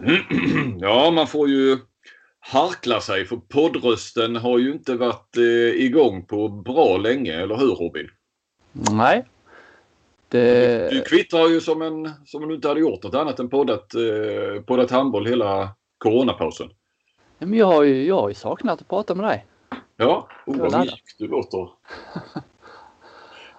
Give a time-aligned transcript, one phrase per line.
[0.80, 1.78] Ja, man får ju
[2.40, 7.74] harkla sig för poddrösten har ju inte varit eh, igång på bra länge, eller hur
[7.74, 8.08] Robin?
[8.72, 9.24] Nej.
[10.28, 10.90] Det...
[10.90, 13.48] Du, du kvittrar ju som, en, som om du inte hade gjort något annat än
[13.48, 15.68] poddat, eh, poddat handboll hela
[15.98, 16.70] coronapausen.
[17.38, 19.46] Men jag har ju, jag har ju saknat att prata med dig.
[19.96, 21.68] Ja, oh, vad mjuk du låter.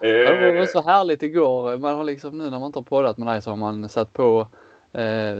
[0.00, 1.78] det var så härligt igår.
[1.78, 4.12] Man har liksom nu när man inte har poddat med dig så har man satt
[4.12, 4.48] på
[4.92, 5.36] eh,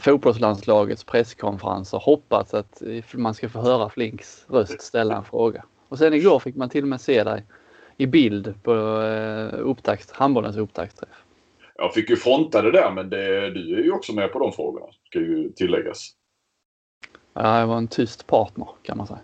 [0.00, 2.82] fotbollslandslagets presskonferens och hoppats att
[3.14, 5.64] man ska få höra Flinks röst ställa en fråga.
[5.88, 7.44] Och sen igår fick man till och med se dig
[7.96, 8.72] i bild på
[9.02, 11.24] eh, upptakt, handbollens upptaktsträff.
[11.76, 14.52] Jag fick ju fronta det där men det, du är ju också med på de
[14.52, 16.10] frågorna, ska ju tilläggas.
[17.34, 19.20] Ja, jag var en tyst partner kan man säga.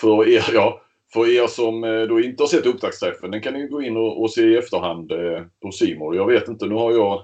[0.00, 0.80] För er, ja,
[1.12, 4.22] för er som eh, då inte har sett upptaktsträffen, den kan ni gå in och,
[4.22, 6.16] och se i efterhand eh, på Simor.
[6.16, 7.22] Jag vet inte, nu har jag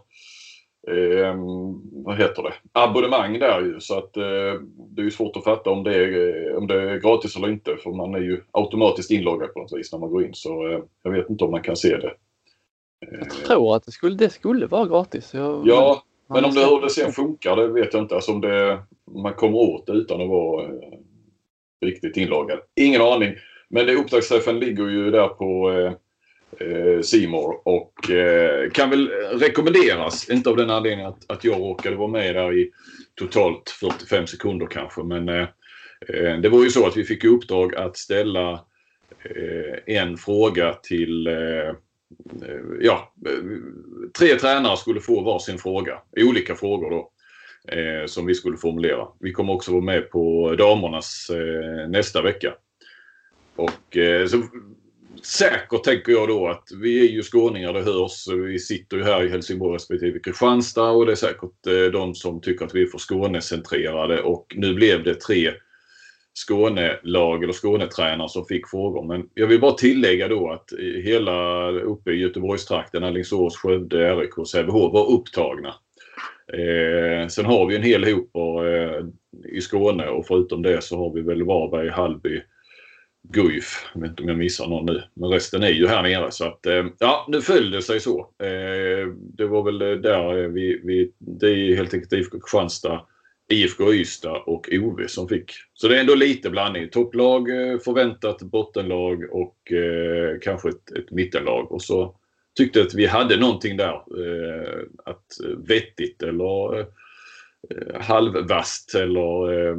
[0.90, 1.34] eh,
[2.04, 4.22] vad heter det, abonnemang där ju så att eh,
[4.90, 7.76] det är ju svårt att fatta om det, är, om det är gratis eller inte
[7.76, 10.80] för man är ju automatiskt inloggad på något vis när man går in så eh,
[11.02, 12.14] jag vet inte om man kan se det.
[13.10, 15.34] Jag tror att det skulle, det skulle vara gratis.
[15.34, 18.14] Jag, ja, men om det, hur det sen funkar det vet jag inte.
[18.14, 18.82] Alltså om det,
[19.22, 20.70] man kommer åt det utan att vara eh,
[21.80, 22.58] riktigt inloggad.
[22.80, 23.34] Ingen aning.
[23.68, 25.92] Men det upptaktsträffen ligger ju där på Eh,
[26.56, 30.30] Eh, Simor och eh, kan väl rekommenderas.
[30.30, 32.70] Inte av den anledningen att, att jag råkade vara med där i
[33.14, 35.48] totalt 45 sekunder kanske men eh,
[36.08, 38.52] eh, det var ju så att vi fick i uppdrag att ställa
[39.22, 41.74] eh, en fråga till eh, eh
[42.80, 43.12] ja,
[44.18, 45.98] tre tränare skulle få varsin fråga.
[46.16, 47.10] Olika frågor då.
[48.06, 49.06] som vi skulle formulera.
[49.20, 51.30] Vi kommer också vara med på damernas
[51.88, 52.54] nästa vecka.
[53.56, 53.96] Och
[54.28, 54.42] så
[55.22, 58.28] säkert tänker jag då att vi är ju skåningar, det hörs.
[58.46, 62.40] Vi sitter ju här i Helsingborg respektive Kristianstad och det är säkert eh, de som
[62.40, 65.50] tycker att vi är för Skånecentrerade och nu blev det tre
[66.34, 69.04] Skånelag eller Skånetränare som fick frågor.
[69.06, 74.38] Men jag vill bara tillägga då att eh, hela uppe i Göteborgstrakten, Alingsås, Skövde, RIK,
[74.38, 75.74] och Sävehof var upptagna.
[76.52, 79.06] Eh, sen har vi en hel hop eh,
[79.52, 82.40] i Skåne och förutom det så har vi väl Varberg, Hallby,
[83.22, 83.90] Guif.
[83.94, 85.02] Jag vet inte om jag missar någon nu.
[85.14, 86.30] Men resten är ju här nere.
[86.30, 88.20] Så att, eh, ja, nu föll det sig så.
[88.38, 93.00] Eh, det var väl eh, där eh, vi, vi det är helt enkelt IFK Kristianstad,
[93.52, 95.52] IFK Ystad och OV som fick.
[95.74, 96.88] Så det är ändå lite blandning.
[96.88, 99.72] Topplag, eh, förväntat bottenlag och
[100.42, 101.72] kanske ett, ett mittenlag.
[101.72, 102.14] Och så
[102.56, 104.02] tyckte att vi hade någonting där.
[105.04, 105.26] att
[105.68, 106.86] vettigt eller Eh,
[107.70, 109.76] Eh, halvvast eller eh,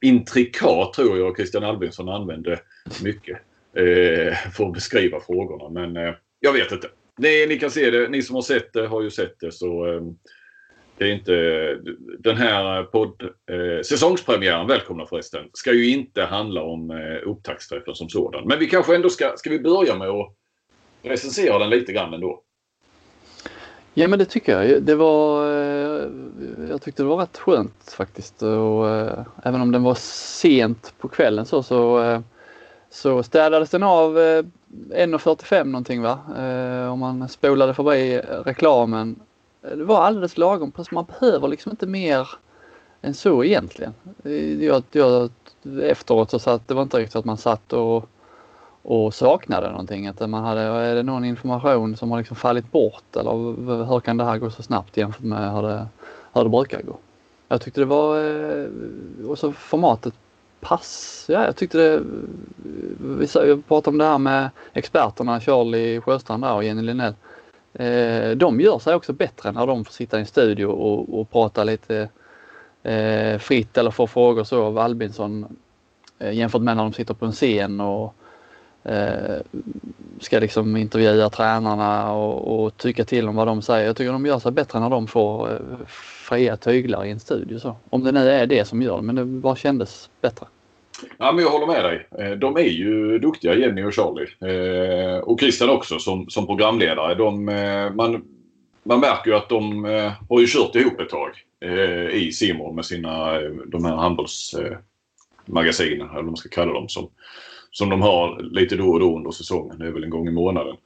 [0.00, 2.60] intrikat tror jag Christian Albinsson använde
[3.02, 3.38] mycket
[3.74, 5.68] eh, för att beskriva frågorna.
[5.68, 6.88] Men eh, jag vet inte.
[7.16, 8.08] Det, ni kan se det.
[8.08, 9.52] Ni som har sett det har ju sett det.
[9.52, 10.00] så eh,
[10.98, 11.34] det är inte
[12.18, 18.08] den här podd, eh, säsongspremiären, välkomna förresten, ska ju inte handla om eh, upptaktsträffen som
[18.08, 18.48] sådan.
[18.48, 20.34] Men vi kanske ändå ska, ska vi börja med att
[21.02, 22.42] recensera den lite grann ändå?
[23.98, 24.82] Ja men det tycker jag.
[24.82, 26.08] Det var, eh,
[26.68, 28.42] jag tyckte det var rätt skönt faktiskt.
[28.42, 32.20] Och, eh, även om den var sent på kvällen så, så, eh,
[32.90, 34.18] så städades den av
[34.94, 36.18] 1.45 någonting va.
[36.92, 39.20] Om man spolade förbi reklamen.
[39.60, 40.72] Det var alldeles lagom.
[40.92, 42.28] Man behöver liksom inte mer
[43.02, 43.94] än så egentligen.
[44.60, 45.30] Jag, jag,
[45.82, 48.08] efteråt så satt det var inte riktigt att man satt och
[48.88, 50.06] och saknade någonting.
[50.06, 53.32] Att man hade, är det någon information som har liksom fallit bort eller
[53.84, 55.86] hur kan det här gå så snabbt jämfört med hur det,
[56.32, 56.98] hur det brukar gå?
[57.48, 58.66] Jag tyckte det var, eh,
[59.28, 60.14] och så formatet
[60.60, 62.02] pass, ja jag tyckte det,
[62.98, 67.14] vi pratade om det här med experterna Charlie Sjöstrand och Jenny Linnell.
[67.74, 71.30] Eh, de gör sig också bättre när de får sitta i en studio och, och
[71.30, 72.08] prata lite
[72.82, 75.56] eh, fritt eller få frågor så av Albinsson
[76.32, 78.14] jämfört med när de sitter på en scen och
[78.88, 79.62] eh,
[80.20, 83.86] ska liksom intervjua tränarna och, och, tycka till om vad de säger.
[83.86, 85.58] Jag tycker de gör sig bättre när de får eh,
[86.28, 87.58] fria tyglar i en studio.
[87.58, 87.76] Så.
[87.90, 90.46] Om det nu är det som gör det, men det bara kändes bättre.
[91.18, 92.08] Ja, men jag håller med dig.
[92.18, 94.28] Eh, de är ju duktiga, Jenny och Charlie.
[94.40, 97.14] Eh, och Christian också som, som programledare.
[97.14, 98.24] De, eh, man,
[98.82, 102.74] man märker ju att de eh, har ju kört ihop ett tag eh, i Simon
[102.74, 106.88] med sina de här handbollsmagasinen, eller vad man ska kalla dem.
[106.88, 107.10] Som,
[107.76, 109.78] som de har lite då och då under säsongen.
[109.78, 110.76] Det är väl en gång i månaden.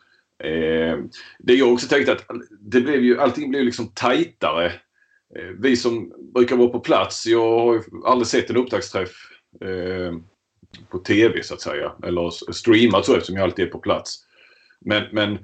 [0.44, 0.98] Eh,
[1.38, 2.26] det jag också tänkte att
[2.60, 4.66] det blev ju, allting blev liksom tajtare.
[5.36, 9.10] Eh, vi som brukar vara på plats, jag har ju aldrig sett en upptaktsträff
[9.60, 10.14] eh,
[10.90, 11.92] på TV så att säga.
[12.02, 14.16] Eller streamat så eftersom jag alltid är på plats.
[14.80, 15.38] Men, men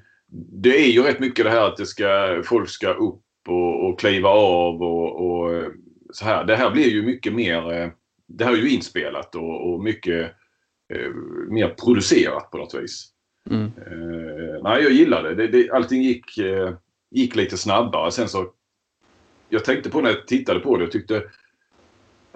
[0.63, 4.01] det är ju rätt mycket det här att det ska, folk ska upp och, och
[4.01, 5.69] kliva av och, och, eh,
[6.13, 6.45] så här.
[6.45, 7.89] Det här blir ju mycket mer, eh,
[8.29, 10.29] det här är ju inspelat och, och mycket eh,
[11.49, 13.09] mer producerat på något vis.
[13.51, 13.65] Mm.
[13.65, 15.49] Eh, nej, jag gillade det.
[15.49, 15.71] det.
[15.71, 16.75] Allting gick, eh,
[17.11, 18.11] gick lite snabbare.
[18.11, 18.47] Sen så,
[19.49, 21.23] jag tänkte på när jag tittade på det, jag tyckte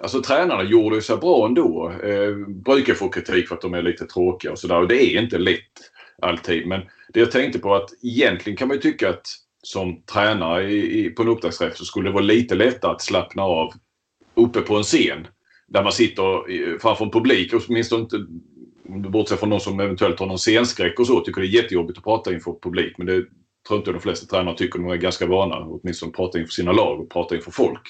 [0.01, 1.91] Alltså tränarna gjorde sig bra ändå.
[2.03, 4.85] Eh, brukar få kritik för att de är lite tråkiga och sådär.
[4.85, 6.67] Det är inte lätt alltid.
[6.67, 6.81] Men
[7.13, 9.27] det jag tänkte på att egentligen kan man ju tycka att
[9.63, 13.43] som tränare i, i, på en upptaktsträff så skulle det vara lite lättare att slappna
[13.43, 13.73] av
[14.35, 15.27] uppe på en scen.
[15.71, 18.15] Där man sitter eh, framför en publik, åtminstone inte
[18.89, 21.61] om du bortser från någon som eventuellt har någon scenskräck och så, tycker det är
[21.61, 22.97] jättejobbigt att prata inför publik.
[22.97, 23.25] Men det
[23.67, 24.79] tror inte de flesta tränare tycker.
[24.79, 27.81] De är ganska vana, åtminstone att prata inför sina lag och prata inför folk.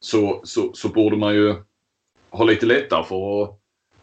[0.00, 1.54] Så, så, så borde man ju
[2.30, 3.50] ha lite lättare för att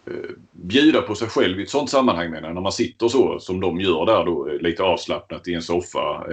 [0.06, 2.56] eh, bjuda på sig själv i ett sånt sammanhang menar jag.
[2.56, 6.26] När man sitter så som de gör där då eh, lite avslappnat i en soffa.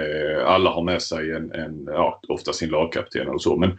[0.47, 3.57] Alla har med sig en, en ja, ofta sin lagkapten eller så.
[3.57, 3.79] Men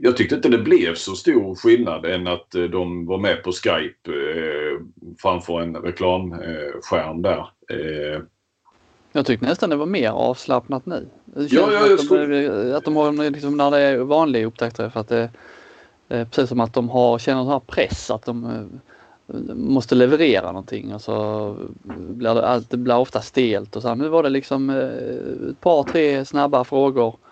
[0.00, 3.52] jag tyckte inte det blev så stor skillnad än att eh, de var med på
[3.52, 4.80] Skype eh,
[5.18, 7.48] framför en reklamskärm där.
[7.70, 8.22] Eh.
[9.12, 11.06] Jag tyckte nästan det var mer avslappnat nu.
[11.24, 12.76] Det ja, ja, att, de, skulle...
[12.76, 15.30] att de har, liksom, när det är vanlig upptaktsträff, att det
[16.08, 19.94] är precis som att de har, känner en sån här press att de eh, måste
[19.94, 21.56] leverera någonting och så
[21.96, 23.94] blir det, det blir ofta stelt och så.
[23.94, 27.16] Nu var det liksom ett par, tre snabba frågor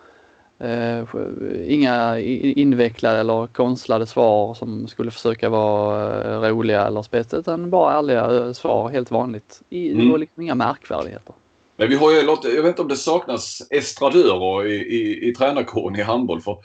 [1.65, 7.93] inga invecklade eller konstlade svar som skulle försöka vara eh, roliga eller spetsade utan bara
[7.93, 9.61] ärliga eh, svar helt vanligt.
[9.69, 10.05] I, mm.
[10.05, 11.35] Det var liksom inga märkvärdigheter.
[11.75, 12.17] Men vi har ju,
[12.55, 16.41] jag vet inte om det saknas estradörer i, i, i tränarkåren i handboll.
[16.41, 16.57] För,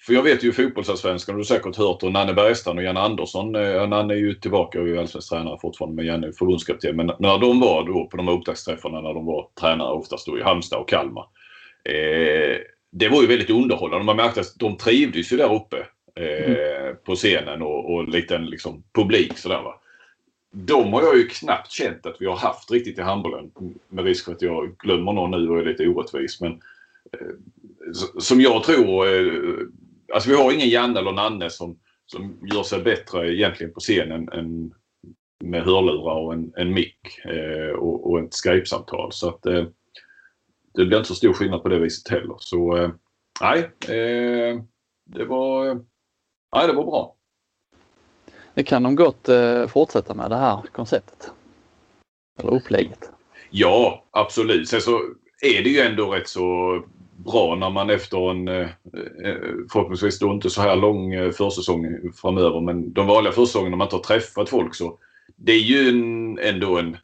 [0.00, 3.52] för jag vet ju fotbollsallsvenskan, du har säkert hört, och Nanne Bergstrand och Janne Andersson.
[3.52, 6.96] Nanne är ju tillbaka och är allsvensk tränare fortfarande men Janne är förbundskapten.
[6.96, 10.42] Men när de var då på de upptaktsträffarna när de var tränare oftast då i
[10.42, 11.26] Halmstad och Kalmar.
[11.84, 12.56] Eh,
[12.90, 14.04] det var ju väldigt underhållande.
[14.04, 15.86] Man märkte att de trivdes ju där uppe
[16.16, 16.96] eh, mm.
[17.04, 19.80] på scenen och, och liten liksom, publik sådär va.
[20.52, 23.50] De har jag ju knappt känt att vi har haft riktigt i handbollen.
[23.88, 26.40] Med risk för att jag glömmer någon nu och är lite orättvis.
[26.40, 26.52] Men
[27.12, 27.34] eh,
[28.18, 29.06] som jag tror.
[29.06, 29.32] Eh,
[30.14, 34.28] alltså vi har ingen Janne eller Nanne som, som gör sig bättre egentligen på scenen
[34.28, 34.74] än
[35.44, 39.12] med hörlurar och en, en mick eh, och, och ett Skype-samtal.
[39.12, 39.64] Så att eh,
[40.78, 42.36] det blir inte så stor skillnad på det viset heller.
[42.38, 42.90] Så eh,
[43.40, 44.62] nej, eh,
[45.04, 45.74] det var,
[46.54, 47.14] nej, det var bra.
[48.54, 51.32] Det kan de gott eh, fortsätta med det här konceptet.
[52.40, 53.10] Eller upplägget.
[53.50, 54.68] Ja, absolut.
[54.68, 55.00] Sen så
[55.42, 56.82] är det ju ändå rätt så
[57.16, 58.68] bra när man efter en,
[59.72, 63.96] förhoppningsvis då inte så här lång försäsong framöver, men de vanliga försäsongerna när man inte
[63.96, 64.98] har träffat folk så
[65.36, 66.96] det är ju en, ändå en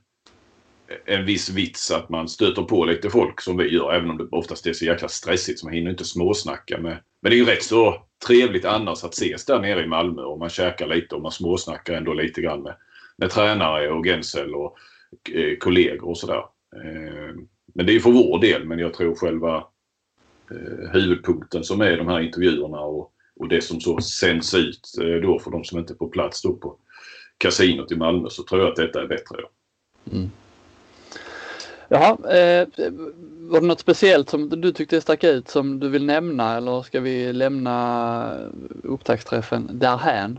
[1.05, 4.25] en viss vits att man stöter på lite folk som vi gör även om det
[4.31, 6.99] oftast är så jäkla stressigt så man hinner inte småsnacka med.
[7.23, 10.38] Men det är ju rätt så trevligt annars att ses där nere i Malmö och
[10.38, 12.76] man käkar lite och man småsnackar ändå lite grann med,
[13.17, 14.76] med tränare och Gensel och
[15.35, 16.44] eh, kollegor och sådär.
[16.76, 17.35] Eh,
[17.75, 19.56] men det är ju för vår del men jag tror själva
[20.50, 25.20] eh, huvudpunkten som är de här intervjuerna och, och det som så sänds ut eh,
[25.23, 26.79] då för de som inte är på plats då på
[27.38, 29.37] kasinot i Malmö så tror jag att detta är bättre.
[29.37, 29.49] Då.
[30.17, 30.31] Mm.
[31.88, 32.66] Jaha, eh,
[33.40, 37.00] var det något speciellt som du tyckte stack ut som du vill nämna eller ska
[37.00, 38.36] vi lämna
[38.82, 40.38] upptaktsträffen därhän?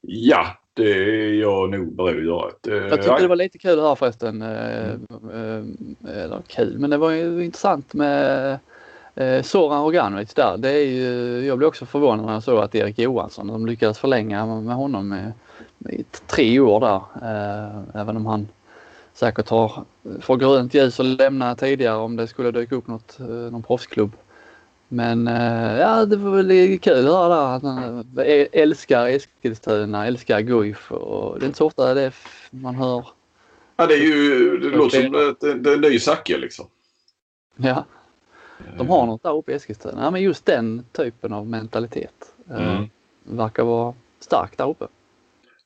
[0.00, 2.50] Ja, det är jag nog beredd att göra.
[2.60, 4.42] Det, jag tyckte det var lite kul här förresten.
[4.42, 5.96] Eh, mm.
[6.04, 8.58] Eh, eller kul, men det var ju intressant med
[9.14, 10.56] eh, Soran Roganovic där.
[10.58, 13.98] Det är ju, jag blev också förvånad när jag såg att Erik Johansson, de lyckades
[13.98, 15.32] förlänga med honom med,
[15.78, 17.02] med tre år där.
[17.22, 18.48] Eh, även om han
[19.18, 19.84] säkert har,
[20.20, 24.12] får grönt ljus att lämna tidigare om det skulle dyka upp något, eh, någon proffsklubb.
[24.88, 30.40] Men eh, ja, det var väl kul att höra att han eh, älskar Eskilstuna, älskar
[30.40, 32.12] Guif och det är inte så ofta det
[32.50, 33.06] man hör.
[33.76, 36.66] Ja, det är ju, det låter som det, det är en ny Zacke liksom.
[37.56, 37.84] Ja.
[38.76, 40.04] De har något där uppe i Eskilstuna.
[40.04, 42.88] Ja, men just den typen av mentalitet mm.
[43.24, 44.86] verkar vara stark där uppe.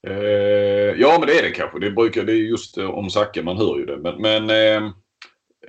[0.07, 1.79] Eh, ja, men det är det kanske.
[1.79, 3.97] Det, brukar, det är just eh, om Zacke, man hör ju det.
[3.97, 4.85] Men, men ehm,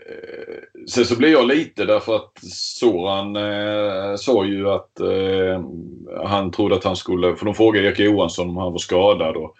[0.08, 5.63] eh, sen så blir jag lite därför att Soran eh, sa ju att eh,
[6.25, 9.56] han trodde att han skulle, för de frågade Erik Johansson om han var skadad och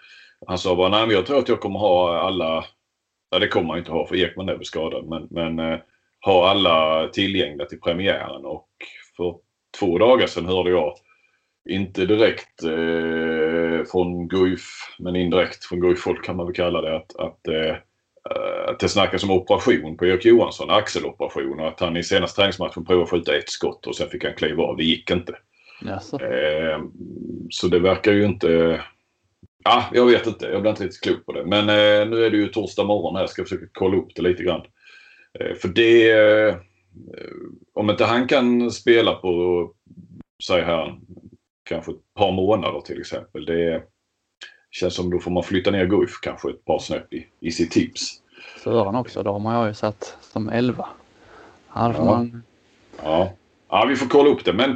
[0.46, 2.64] han sa bara nej men jag tror att jag kommer ha alla,
[3.30, 5.78] ja det kommer han inte ha för Ekman är väl skadad men, men eh,
[6.24, 8.68] ha alla tillgängliga till premiären och
[9.16, 9.34] för
[9.78, 10.94] två dagar sedan hörde jag
[11.68, 12.70] inte direkt eh,
[13.84, 14.60] från Guif,
[14.98, 17.76] men indirekt från Guif-folk kan man väl kalla det, att, att eh,
[18.30, 22.36] uh, att det snackas om operation på Erik Johansson, axeloperation och att han i senaste
[22.36, 24.76] träningsmatchen provade att skjuta ett skott och sen fick han kliva av.
[24.76, 25.36] Det gick inte.
[25.82, 26.18] Jaså.
[26.18, 26.84] Uh,
[27.50, 28.80] så det verkar ju inte...
[29.64, 30.46] Ja, jag vet inte.
[30.46, 31.44] Jag blir inte riktigt klok på det.
[31.44, 31.66] Men
[32.10, 33.22] nu är det ju torsdag morgon här.
[33.22, 34.62] Jag ska försöka kolla upp det lite grann.
[35.60, 36.58] för det...
[37.74, 39.70] om inte han kan spela på,
[40.46, 40.98] säg här,
[41.64, 43.44] kanske ett par månader till exempel.
[43.44, 43.82] Det
[44.70, 47.70] känns som då får man flytta ner Guif kanske ett par snäpp i, i sitt
[47.70, 48.20] tips.
[48.64, 50.86] Sören också, då har man jag ju satt som 11.
[51.68, 52.04] Här ja.
[52.04, 52.42] Man...
[53.02, 53.32] Ja.
[53.68, 54.52] ja, vi får kolla upp det.
[54.52, 54.70] Men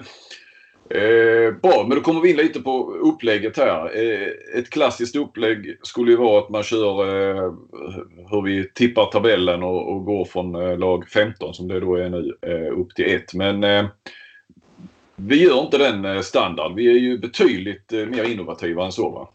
[0.90, 3.96] eh, Bra, men då kommer vi in lite på upplägget här.
[3.96, 7.52] Eh, ett klassiskt upplägg skulle ju vara att man kör eh,
[8.30, 12.08] hur vi tippar tabellen och, och går från eh, lag 15 som det då är
[12.08, 13.34] nu eh, upp till 1.
[13.34, 13.86] Men eh,
[15.20, 16.74] vi gör inte den eh, standard.
[16.74, 19.10] Vi är ju betydligt eh, mer innovativa än så.
[19.10, 19.28] Va?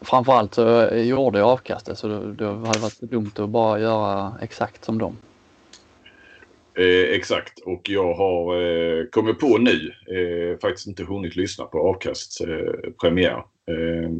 [0.00, 4.98] Framförallt så gjorde jag avkastet så det, hade varit dumt att bara göra exakt som
[4.98, 5.16] dem.
[6.74, 11.88] Eh, exakt och jag har eh, kommit på nu, eh, faktiskt inte hunnit lyssna på
[11.88, 13.44] avkasts eh, premiär.
[13.66, 14.10] Eh,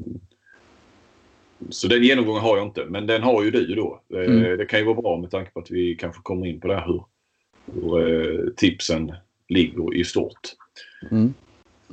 [1.70, 4.00] så den genomgången har jag inte men den har ju du då.
[4.14, 4.58] Mm.
[4.58, 6.74] Det kan ju vara bra med tanke på att vi kanske kommer in på det
[6.74, 7.04] här hur,
[7.74, 9.12] hur tipsen
[9.52, 10.54] ligger i stort.
[11.10, 11.34] Mm.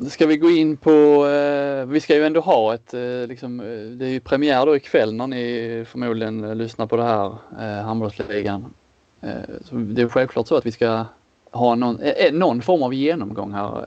[0.07, 3.65] Ska vi gå in på, eh, vi ska ju ändå ha ett, eh, liksom, eh,
[3.65, 7.85] det är ju premiär då ikväll när ni förmodligen eh, lyssnar på det här, eh,
[7.85, 8.73] handbollsligan.
[9.21, 9.31] Eh,
[9.71, 11.05] det är självklart så att vi ska
[11.51, 13.85] ha någon, eh, någon form av genomgång här.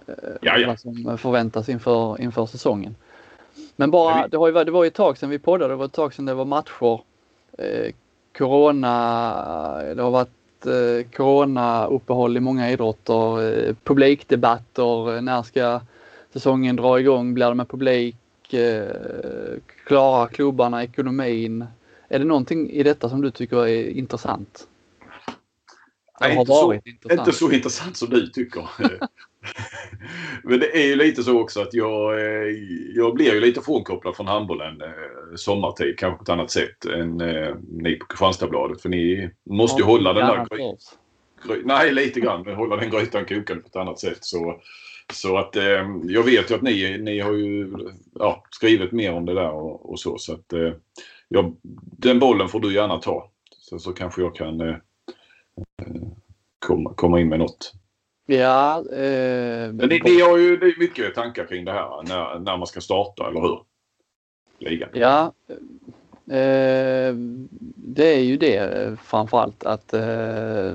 [0.67, 2.95] Vad som förväntas inför, inför säsongen.
[3.77, 5.85] Men bara, det, har ju, det var ju ett tag sedan vi poddade, det var
[5.85, 7.01] ett tag sedan det var matcher.
[8.39, 15.81] corona, det har varit eh, corona-uppehåll i många idrotter, eh, publikdebatter, när ska
[16.33, 21.67] säsongen dra igång, blir det med publik, eh, klarar klubbarna ekonomin?
[22.09, 24.69] Är det någonting i detta som du tycker är intressant?
[26.21, 27.13] Nej, inte så, intressant?
[27.21, 28.69] inte så intressant som du tycker.
[30.45, 32.49] Men det är ju lite så också att jag, eh,
[32.95, 37.21] jag blir ju lite frånkopplad från handbollen eh, sommartid kanske på ett annat sätt än
[37.21, 38.83] eh, ni på Kristianstadsbladet.
[38.83, 42.43] För ni måste ju ja, hålla den där gry- Nej, lite grann.
[42.43, 44.19] Men hålla den grytan kokande på ett annat sätt.
[44.21, 44.61] Så,
[45.13, 47.73] så att eh, jag vet ju att ni, ni har ju
[48.15, 50.19] ja, skrivit mer om det där och, och så.
[50.19, 50.73] Så att eh,
[51.29, 51.53] ja,
[51.99, 53.31] den bollen får du gärna ta.
[53.59, 54.77] Så, så kanske jag kan eh,
[56.59, 57.73] komma, komma in med något.
[58.37, 58.85] Ja.
[58.93, 62.81] Eh, Men ni, ni har ju mycket tankar kring det här när, när man ska
[62.81, 63.59] starta, eller hur?
[64.59, 64.89] Ligan.
[64.93, 65.33] Ja.
[66.27, 67.15] Eh,
[67.77, 70.75] det är ju det framförallt att eh,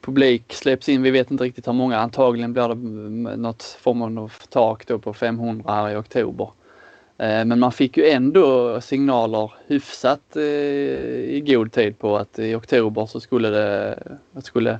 [0.00, 1.02] publik släpps in.
[1.02, 1.98] Vi vet inte riktigt hur många.
[1.98, 6.50] Antagligen blir det något form av tak då på 500 här i oktober.
[7.18, 12.54] Eh, men man fick ju ändå signaler hyfsat eh, i god tid på att i
[12.54, 13.98] oktober så skulle, det,
[14.42, 14.78] skulle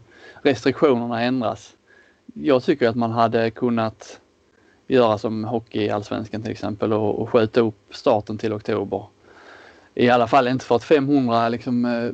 [0.49, 1.77] restriktionerna ändras.
[2.35, 4.21] Jag tycker att man hade kunnat
[4.87, 9.07] göra som hockey i allsvenskan till exempel och, och skjuta upp starten till oktober.
[9.95, 12.11] I alla fall inte för att 500 liksom, eh,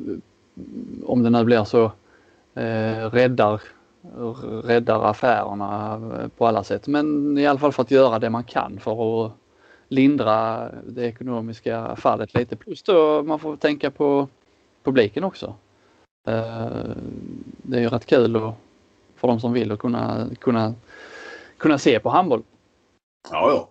[1.05, 1.85] om det nu blir så,
[2.53, 3.61] eh, räddar,
[4.63, 6.87] räddar affärerna eh, på alla sätt.
[6.87, 9.31] Men i alla fall för att göra det man kan för att
[9.87, 12.55] lindra det ekonomiska fallet lite.
[12.55, 14.27] Plus då man får tänka på
[14.83, 15.55] publiken också.
[16.27, 16.67] Eh,
[17.67, 18.53] det är ju rätt kul och
[19.15, 20.73] för de som vill att kunna, kunna,
[21.57, 22.43] kunna se på handboll.
[23.31, 23.69] Ja, ja.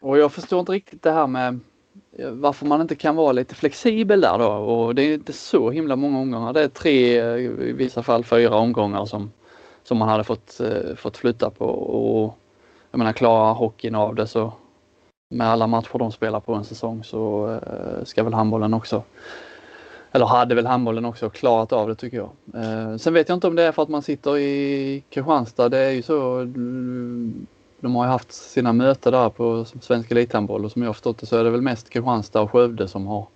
[0.00, 1.60] Och jag förstår inte riktigt det här med
[2.32, 5.96] varför man inte kan vara lite flexibel där då och det är inte så himla
[5.96, 6.52] många omgångar.
[6.52, 9.32] Det är tre, i vissa fall fyra omgångar som,
[9.82, 12.38] som man hade fått, eh, fått flytta på och
[12.90, 14.52] jag menar klarar hockeyn av det så
[15.34, 19.02] med alla matcher de spelar på en säsong så eh, ska väl handbollen också
[20.12, 22.30] eller hade väl handbollen också klarat av det tycker jag.
[22.54, 25.68] Eh, sen vet jag inte om det är för att man sitter i Kristianstad.
[25.68, 26.40] Det är ju så.
[26.40, 26.46] Eh,
[27.80, 31.26] de har ju haft sina möten där på Svensk Elithandboll och som jag förstått det
[31.26, 33.26] så är det väl mest Kristianstad och Skövde som har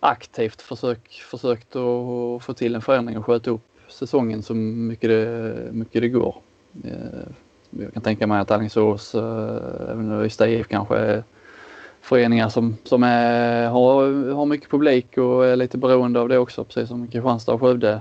[0.00, 5.68] aktivt försök, försökt att få till en förändring och sköta upp säsongen så mycket det,
[5.72, 6.36] mycket det går.
[6.84, 7.26] Eh,
[7.70, 11.24] jag kan tänka mig att Alingsås, eh, även Ystad IF kanske är
[12.06, 16.64] föreningar som, som är, har, har mycket publik och är lite beroende av det också,
[16.64, 18.00] precis som Kristianstad och Skövde.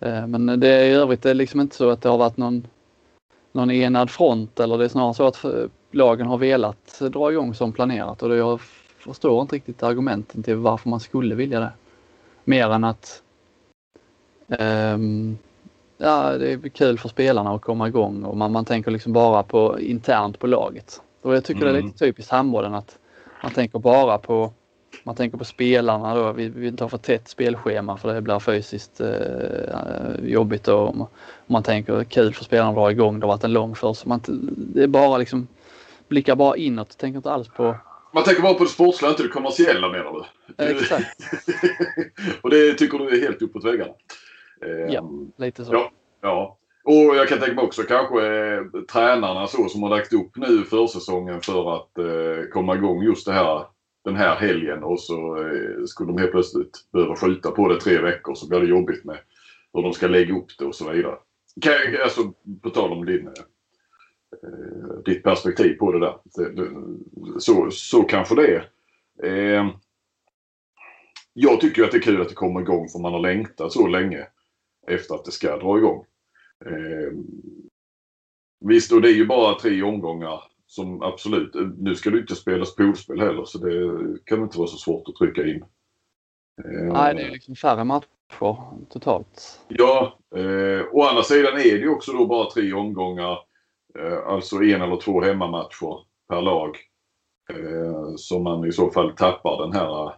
[0.00, 2.36] Eh, men det är i övrigt det är liksom inte så att det har varit
[2.36, 2.66] någon,
[3.52, 5.44] någon enad front eller det är snarare så att
[5.90, 8.60] lagen har velat dra igång som planerat och jag
[8.98, 11.72] förstår inte riktigt argumenten till varför man skulle vilja det.
[12.44, 13.22] Mer än att
[14.48, 15.38] um,
[15.98, 19.42] ja, det är kul för spelarna att komma igång och man, man tänker liksom bara
[19.42, 21.02] på internt på laget.
[21.22, 21.72] Och jag tycker mm.
[21.72, 21.86] det är mm.
[21.86, 22.98] lite typiskt handbollen att
[23.42, 24.52] man tänker bara på
[25.04, 26.32] man tänker på spelarna då.
[26.32, 31.06] Vi vill inte ha för tätt spelschema för det blir fysiskt eh, jobbigt och om
[31.46, 33.20] man tänker kul för spelarna att dra igång.
[33.20, 34.20] Det har varit en lång försäsong.
[34.56, 35.48] Det är bara liksom
[36.08, 36.98] blickar bara inåt.
[36.98, 37.76] Tänker inte alls på
[38.14, 40.64] man tänker bara på det sportsliga, inte det kommersiella menar du?
[40.64, 41.18] Exakt.
[42.42, 43.92] och det tycker du är helt uppåt väggarna?
[44.88, 45.72] Ja, ehm, lite så.
[45.72, 46.58] Ja, ja.
[46.84, 50.64] Och jag kan tänka mig också kanske eh, tränarna så som har lagt upp nu
[50.64, 53.66] försäsongen för att eh, komma igång just det här
[54.04, 57.98] den här helgen och så eh, skulle de helt plötsligt behöva skjuta på det tre
[57.98, 59.18] veckor så blir det jobbigt med
[59.72, 61.16] hur de ska lägga upp det och så vidare.
[62.04, 66.16] Alltså på tal om din, eh, ditt perspektiv på det där.
[66.24, 66.70] Det, det,
[67.38, 68.68] så, så kanske det är.
[69.24, 69.70] Eh,
[71.32, 73.86] jag tycker att det är kul att det kommer igång för man har längtat så
[73.86, 74.26] länge
[74.86, 76.04] efter att det ska dra igång.
[76.66, 77.12] Eh,
[78.60, 82.76] visst, och det är ju bara tre omgångar som absolut, nu ska det inte spelas
[82.76, 85.64] poolspel heller så det kan inte vara så svårt att trycka in.
[86.64, 88.56] Eh, Nej, det är liksom färre matcher
[88.88, 89.60] totalt.
[89.68, 93.38] Ja, eh, å andra sidan är det ju också då bara tre omgångar.
[93.98, 96.76] Eh, alltså en eller två hemmamatcher per lag.
[97.50, 100.12] Eh, som man i så fall tappar den här eh,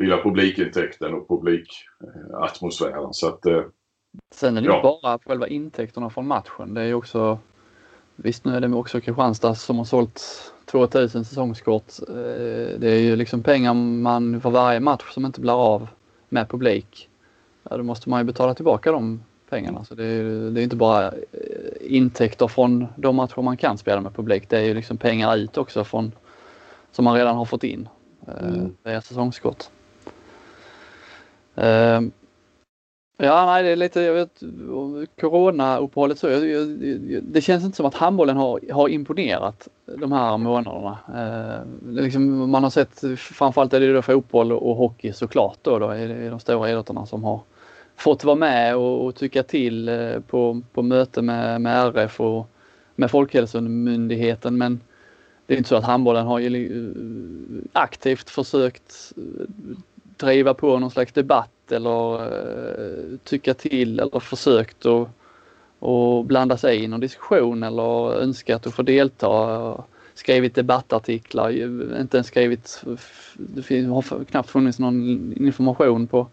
[0.00, 3.12] lilla publikintäkten och publikatmosfären.
[3.12, 3.64] Så att, eh,
[4.30, 4.76] Sen är det ja.
[4.76, 6.74] inte bara själva intäkterna från matchen.
[6.74, 7.38] Det är ju också
[8.16, 10.22] Visst, nu är det också Kristianstad som har sålt
[10.70, 11.92] 2000 säsongskort.
[12.08, 15.88] Eh, det är ju liksom pengar man för varje match som inte blir av
[16.28, 17.08] med publik.
[17.70, 19.84] Ja, då måste man ju betala tillbaka de pengarna.
[19.84, 21.12] Så det är, det är inte bara eh,
[21.80, 24.48] intäkter från de matcher man kan spela med publik.
[24.48, 26.12] Det är ju liksom pengar ut också från
[26.92, 27.88] som man redan har fått in.
[28.28, 28.76] Eh, mm.
[28.82, 29.64] Det är säsongskort.
[33.24, 34.42] Ja, nej, det är lite, jag vet,
[35.20, 36.28] corona-uppehållet så.
[36.28, 36.68] Jag, jag,
[37.22, 40.98] det känns inte som att handbollen har, har imponerat de här månaderna.
[41.14, 45.88] Eh, liksom, man har sett, framförallt är det då fotboll och hockey såklart då, då
[45.88, 47.40] är det de stora idrotterna som har
[47.96, 52.48] fått vara med och, och tycka till eh, på, på möte med, med RF och
[52.96, 54.58] med Folkhälsomyndigheten.
[54.58, 54.80] Men
[55.46, 56.92] det är inte så att handbollen har eh,
[57.72, 59.46] aktivt försökt eh,
[60.16, 65.08] driva på någon slags debatt eller uh, tycka till eller försökt att
[65.82, 69.84] och blanda sig i någon diskussion eller önskat att få delta.
[70.14, 71.50] Skrivit debattartiklar,
[72.00, 72.84] inte ens skrivit,
[73.34, 76.26] det har knappt funnits någon information på,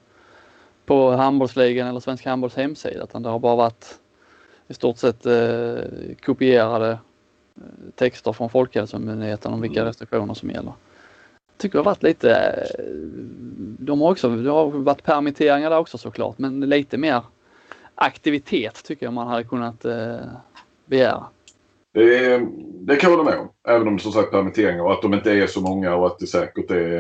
[0.85, 3.99] på handbollsligan eller Svenska handbolls hemsida utan det har bara varit
[4.67, 5.77] i stort sett eh,
[6.25, 7.61] kopierade eh,
[7.95, 9.87] texter från Folkhälsomyndigheten om vilka mm.
[9.87, 10.73] restriktioner som gäller
[11.59, 12.85] tycker det har varit lite, eh,
[13.79, 17.21] de har också, det har varit permitteringar där också såklart, men lite mer
[17.95, 20.17] aktivitet tycker jag man hade kunnat eh,
[20.85, 21.25] begära.
[21.93, 22.41] Det,
[22.79, 23.49] det kan jag hålla med om.
[23.67, 26.19] Även om det som sagt permitteringar och att de inte är så många och att
[26.19, 26.99] det säkert är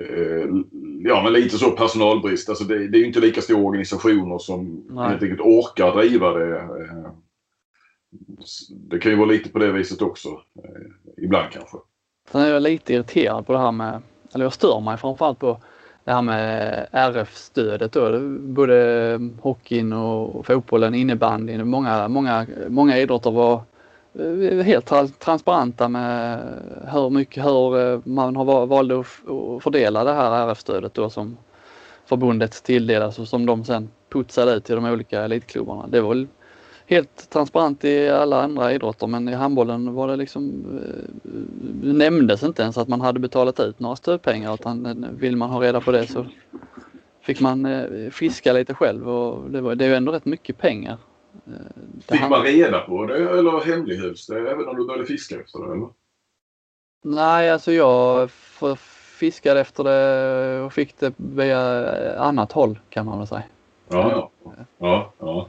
[0.00, 0.46] eh,
[1.04, 2.48] ja, men lite så personalbrist.
[2.48, 5.08] Alltså det, det är inte lika stora organisationer som Nej.
[5.08, 6.58] helt enkelt orkar driva det.
[6.58, 7.10] Eh,
[8.70, 10.28] det kan ju vara lite på det viset också.
[11.16, 11.76] Ibland kanske.
[12.32, 14.02] Sen är jag lite irriterad på det här med,
[14.34, 15.58] eller jag stör mig framförallt på
[16.04, 18.20] det här med RF-stödet då.
[18.40, 23.62] Både hockeyn och fotbollen, innebandyn, många, många, många idrotter var
[24.18, 26.40] eh, helt transparenta med
[26.92, 29.06] hur mycket, hur eh, man har valt att
[29.62, 31.36] fördela det här RF-stödet då som
[32.06, 35.86] förbundet tilldelas och som de sen putsade ut till de olika elitklubbarna.
[35.88, 36.26] Det var
[36.88, 40.62] helt transparent i alla andra idrotter men i handbollen var det liksom
[41.82, 45.36] det eh, nämndes inte ens att man hade betalat ut några stödpengar utan eh, vill
[45.36, 46.26] man ha reda på det så
[47.20, 50.58] fick man eh, fiska lite själv och det, var, det är ju ändå rätt mycket
[50.58, 50.98] pengar.
[51.44, 55.58] Det fick man reda på det eller hemlighölls det även om du började fiska efter
[55.58, 55.88] det eller?
[57.04, 58.30] Nej, alltså jag
[59.18, 63.42] fiskade efter det och fick det via annat håll kan man väl säga.
[63.88, 64.52] Ja, ja.
[64.78, 65.48] ja, ja.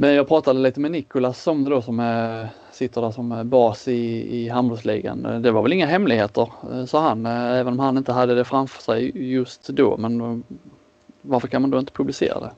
[0.00, 4.36] Men jag pratade lite med Nikolas som då som är, sitter där som bas i,
[4.38, 5.42] i handbollsligan.
[5.42, 6.52] Det var väl inga hemligheter
[6.86, 9.96] sa han, även om han inte hade det framför sig just då.
[9.96, 10.42] Men
[11.22, 12.52] varför kan man då inte publicera det?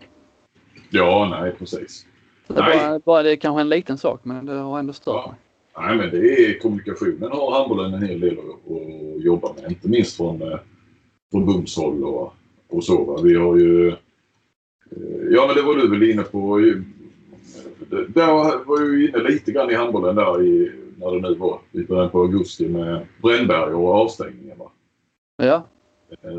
[0.91, 2.07] Ja, nej precis.
[2.47, 2.79] Det, nej.
[2.79, 5.35] Bara, bara, det är kanske en liten sak men det har ändå stört ja.
[5.77, 5.89] mig.
[5.89, 9.71] Nej men det är kommunikationen har handbollen en hel del att, att jobba med.
[9.71, 10.59] Inte minst från, eh,
[11.31, 12.35] från Bumshåll och,
[12.71, 13.05] och så.
[13.05, 13.21] Va?
[13.23, 13.95] Vi har ju eh,
[15.31, 16.61] Ja men det var du väl inne på
[17.89, 21.83] där var ju inne lite grann i handbollen där i, när det nu var i
[21.83, 24.59] början på augusti med Brännberg och avstängningen.
[24.59, 24.71] Va?
[25.37, 25.65] Ja.
[26.23, 26.31] Eh,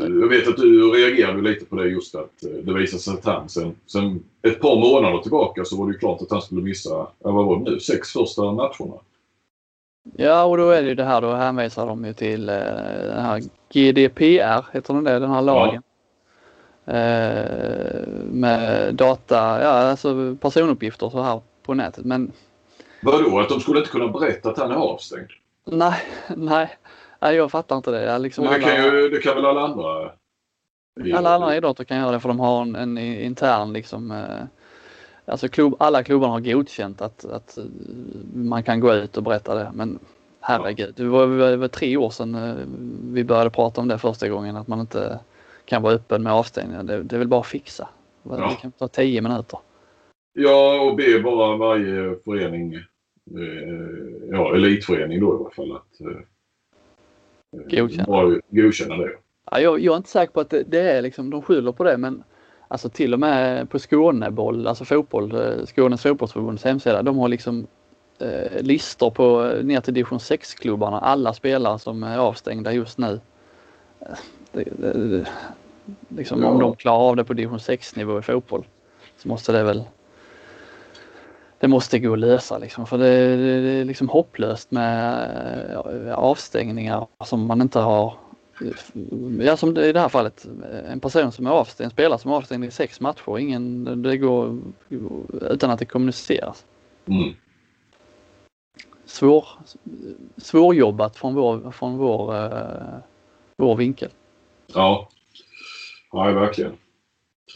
[0.00, 3.24] jag vet att du reagerade lite på det just att eh, det visade sig att
[3.24, 6.62] han sen, sen ett par månader tillbaka så var det ju klart att han skulle
[6.62, 8.94] missa, vad var det nu, sex första matcherna.
[10.16, 12.54] Ja, och då är det ju det här, då hänvisar de ju till eh,
[13.02, 15.82] den här GDPR, heter den det, den här lagen.
[16.88, 22.04] Eh, med data, ja alltså personuppgifter så här på nätet.
[22.04, 22.32] Men...
[23.02, 25.30] Vadå, att de skulle inte kunna berätta att han är avstängd?
[25.64, 26.02] Nej,
[26.36, 26.78] nej.
[27.20, 28.18] Nej, jag fattar inte det.
[28.18, 30.10] Liksom det, kan ju, det kan väl alla andra?
[31.14, 34.44] Alla andra idrotter kan göra det för de har en, en intern liksom eh,
[35.24, 37.58] Alltså klubb, alla klubbarna har godkänt att, att
[38.34, 39.98] man kan gå ut och berätta det men
[40.40, 42.54] herregud, det var, det var tre år sedan eh,
[43.12, 45.18] vi började prata om det första gången att man inte
[45.68, 46.86] kan vara öppen med avstängningen.
[46.86, 47.88] Det, det är väl bara att fixa.
[48.22, 48.36] Ja.
[48.36, 49.58] Det kan ta tio minuter.
[50.32, 52.82] Ja, och be bara varje förening, eh,
[54.30, 58.40] ja elitförening då i alla fall att eh, godkänna.
[58.50, 59.10] godkänna det.
[59.50, 61.84] Ja, jag, jag, är inte säker på att det, det, är liksom, de skyller på
[61.84, 62.24] det men
[62.68, 67.66] alltså till och med på Skåneboll, alltså fotboll, eh, Skånes fotbollsförbunds hemsida, de har liksom
[68.18, 73.20] eh, listor på eh, ner till division 6-klubbarna, alla spelare som är avstängda just nu.
[74.58, 75.28] Eh,
[76.08, 76.48] liksom, ja.
[76.48, 78.64] Om de klarar av det på division 6 nivå i fotboll
[79.16, 79.84] så måste det väl
[81.60, 85.76] det måste gå att lösa liksom för det, det, det är liksom hopplöst med
[86.14, 88.14] avstängningar som man inte har
[89.40, 90.46] Ja som i det här fallet
[90.88, 93.38] en person som är avstängd, en spelare som är avstängd i sex matcher.
[93.38, 94.58] Ingen, det går
[95.40, 96.64] utan att det kommuniceras.
[97.06, 97.34] Mm.
[99.04, 99.48] Svår,
[100.36, 102.98] svårjobbat från vår, från vår, uh,
[103.56, 104.10] vår vinkel.
[104.74, 105.08] Ja,
[106.12, 106.72] ja verkligen.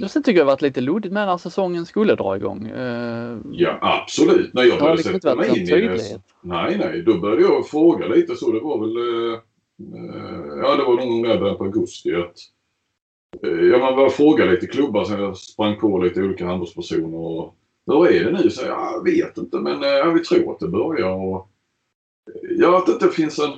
[0.09, 2.71] Sen tycker jag det varit lite luddigt med när säsongen skulle dra igång.
[2.71, 4.55] Uh, ja absolut.
[4.55, 6.21] När jag började liksom sätta mig in i det.
[6.41, 7.03] Nej, nej.
[7.03, 8.53] Då började jag fråga lite så.
[8.53, 9.41] Det var väl uh
[9.95, 12.15] Eh, ja, det var någon gång där början på augusti.
[12.15, 12.37] Att,
[13.43, 15.05] eh, ja, man började fråga lite klubbar.
[15.05, 17.19] Sen jag sprang på lite olika handelspersoner.
[17.19, 17.55] Och,
[17.87, 18.51] hur är det nu?
[18.51, 21.11] Så jag vet inte men eh, ja, vi tror att det börjar.
[21.11, 21.51] Och,
[22.43, 23.53] ja, att det inte finns en...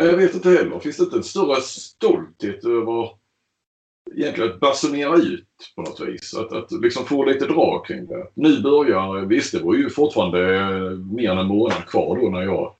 [0.00, 0.78] Jag vet inte heller.
[0.78, 3.10] Finns det inte en större stolthet över
[4.14, 6.34] egentligen att basunera ut på något vis.
[6.34, 8.26] Att, att liksom få lite drag kring det.
[8.34, 12.42] Nu börjar, visst det var ju fortfarande eh, mer än en månad kvar då när
[12.42, 12.74] jag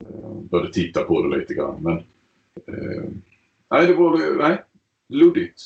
[0.00, 1.76] eh, började titta på det lite grann.
[1.82, 1.96] Men
[2.66, 3.04] eh,
[3.70, 4.62] nej, det var nej,
[5.08, 5.60] luddigt.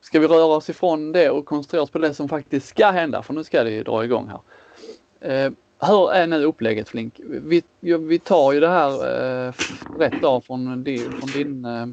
[0.00, 3.22] Ska vi röra oss ifrån det och koncentrera oss på det som faktiskt ska hända?
[3.22, 4.40] För nu ska det ju dra igång här.
[5.46, 7.20] Eh, hur är nu upplägget Flink?
[7.24, 7.62] Vi,
[8.00, 8.92] vi tar ju det här
[9.48, 9.54] eh,
[9.98, 11.86] rätt av från din, från din, eh,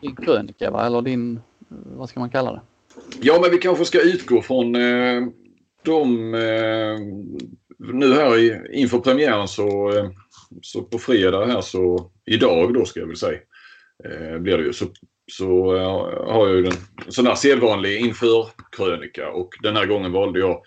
[0.00, 0.86] din krönika va?
[0.86, 1.40] eller din, eh,
[1.70, 2.60] vad ska man kalla det?
[3.20, 5.22] Ja men vi kanske ska utgå från eh,
[5.82, 6.98] de, eh,
[7.78, 10.10] nu här i, inför premiären så, eh,
[10.62, 13.38] så på fredag här så, idag då ska jag väl säga,
[14.04, 14.86] eh, blir det ju, så,
[15.32, 16.72] så eh, har jag ju en
[17.08, 20.62] sån här sedvanlig inför-krönika och den här gången valde jag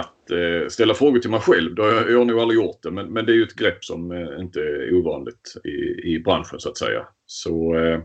[0.00, 1.74] att eh, ställa frågor till mig själv.
[1.74, 3.54] Det har jag, jag har nog aldrig gjort det men, men det är ju ett
[3.54, 7.06] grepp som eh, inte är ovanligt i, i branschen så att säga.
[7.26, 8.00] Så, eh,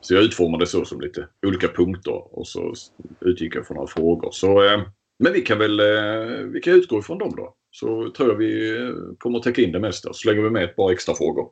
[0.00, 2.74] så jag utformade så som lite olika punkter och så
[3.20, 4.30] utgick jag från några frågor.
[4.32, 4.80] Så eh,
[5.18, 7.54] men vi kan väl eh, vi kan utgå ifrån dem då.
[7.70, 10.08] Så tror jag vi eh, kommer att täcka in det mesta.
[10.08, 11.48] Så slänger vi med ett par extra frågor.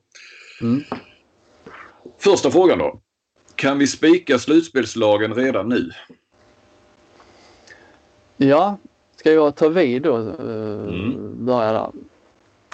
[0.61, 0.83] Mm.
[2.19, 3.01] Första frågan då.
[3.55, 5.91] Kan vi spika slutspelslagen redan nu?
[8.37, 8.79] Ja,
[9.17, 10.17] ska jag ta vid då?
[10.17, 11.47] Eh, mm.
[11.47, 11.91] Börja där.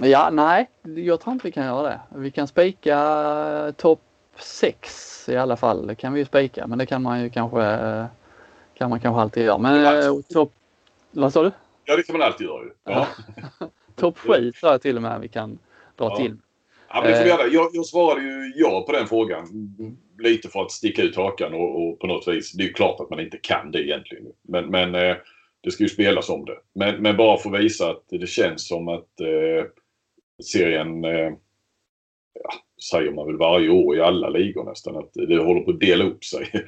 [0.09, 2.01] Ja, nej, jag tror inte vi kan göra det.
[2.09, 4.01] Vi kan spika topp
[4.37, 5.87] 6 i alla fall.
[5.87, 7.79] Det kan vi ju spika, men det kan man ju kanske
[8.75, 9.59] kan man kanske alltid göra.
[9.59, 10.53] Men topp
[11.13, 11.51] vad sa du?
[11.85, 12.71] Ja, det kan man alltid göra ju.
[12.85, 13.07] Ja.
[13.97, 15.59] Topp 7 sa jag till och med vi kan
[15.97, 16.17] dra ja.
[16.17, 16.37] till.
[16.89, 17.47] Ja, men det får vi göra.
[17.47, 19.47] Jag, jag svarade ju ja på den frågan.
[20.19, 22.53] Lite för att sticka ut hakan och, och, på något vis.
[22.53, 24.25] Det är ju klart att man inte kan det egentligen.
[24.43, 25.17] Men, men eh,
[25.63, 26.57] det ska ju spelas om det.
[26.75, 29.67] Men, men bara för att visa att det känns som att eh,
[30.45, 31.33] serien eh,
[32.35, 32.53] ja,
[32.91, 36.05] säger man väl varje år i alla ligor nästan, att det håller på att dela
[36.05, 36.49] upp sig.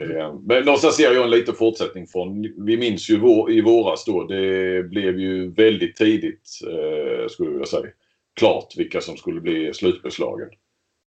[0.00, 4.04] Eh, men någonstans ser jag en liten fortsättning från, vi minns ju vår, i våras
[4.04, 7.86] då, det blev ju väldigt tidigt, eh, skulle jag vilja säga,
[8.38, 10.48] klart vilka som skulle bli slutbeslagen.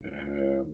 [0.04, 0.66] Eh,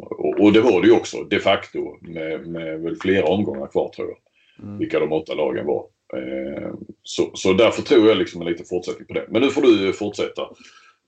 [0.00, 3.88] och, och, det var det ju också de facto med, med väl flera omgångar kvar
[3.88, 4.18] tror jag.
[4.66, 4.78] Mm.
[4.78, 5.86] Vilka de åtta lagen var.
[6.16, 9.26] Eh, så, så därför tror jag liksom en liten fortsättning på det.
[9.28, 10.42] Men nu får du fortsätta.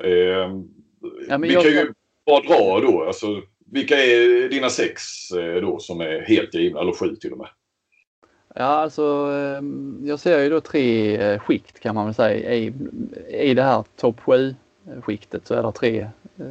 [0.04, 0.10] Eh,
[1.28, 1.92] ja, vi kan ju
[2.26, 3.04] bara dra då.
[3.04, 7.38] Alltså, vilka är dina sex eh, då som är helt givna, eller sju till och
[7.38, 7.48] med?
[8.54, 12.54] Ja, alltså ehm, jag ser ju då tre skikt kan man väl säga.
[12.54, 12.72] I,
[13.28, 14.54] i det här topp 7
[15.02, 16.00] skiktet så är det tre
[16.38, 16.46] eh,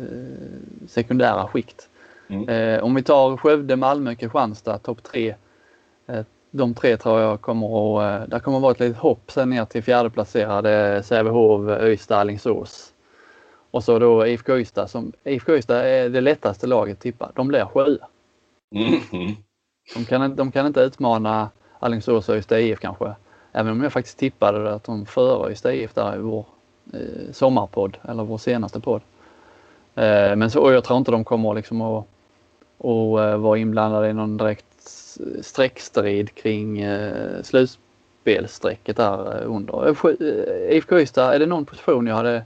[0.88, 1.90] sekundära skikt.
[2.28, 2.50] Mm.
[2.50, 5.36] Eh, om vi tar Skövde, Malmö, Kristianstad, topp 3.
[6.08, 9.32] Eh, de tre tror jag kommer att, eh, där kommer att vara ett litet hopp
[9.32, 12.94] sen ner till fjärdeplacerade Sävehof, Öysta, Alingsås.
[13.72, 17.32] Och så då IFK Ystad som IFK Ystad är det lättaste laget att tippa.
[17.36, 18.08] De blir sjua.
[18.76, 19.36] Mm.
[19.96, 23.16] De kan, de kan inte utmana Alingsås och Ystad IF kanske.
[23.52, 26.46] Även om jag faktiskt tippade att de före Ystad IF där i vår
[26.94, 29.02] eh, sommarpodd eller vår senaste podd.
[29.96, 32.06] Eh, men så, och jag tror inte de kommer liksom att,
[32.78, 34.66] att eh, vara inblandade i någon direkt
[35.42, 37.44] streckstrid kring eh,
[38.24, 39.88] där eh, under.
[39.88, 42.46] Eh, IFK Ystad, är det någon position jag hade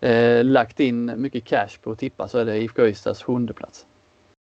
[0.00, 3.86] eh, lagt in mycket cash på att tippa så är det IFK Ystads sjunde plats.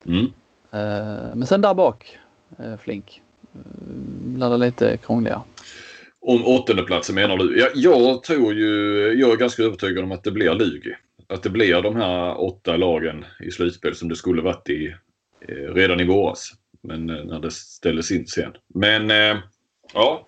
[0.05, 0.25] Mm.
[0.71, 2.17] Eh, men sen där bak,
[2.59, 3.21] eh, Flink,
[4.23, 5.41] blir det lite krångligare.
[6.21, 7.59] Om åttondeplatsen menar du?
[7.59, 8.69] Jag, jag tror ju,
[9.19, 10.95] jag är ganska övertygad om att det blir Lugi.
[11.27, 14.95] Att det blir de här åtta lagen i slutspel som det skulle varit i
[15.73, 16.51] redan i våras.
[16.87, 18.51] Men eh, när det ställdes in sen.
[18.67, 19.37] Men eh,
[19.93, 20.25] ja,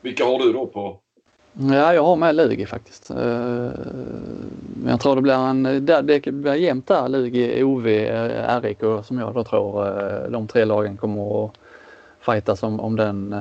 [0.00, 1.00] vilka har du då på
[1.52, 3.10] Ja, jag har med Lugi faktiskt.
[3.10, 3.16] Eh,
[4.76, 7.08] men jag tror det blir en, det blir jämnt där.
[7.08, 7.86] Lugi, OV,
[8.62, 11.52] RIK som jag då tror de tre lagen kommer att
[12.20, 13.34] fightas om, om, den,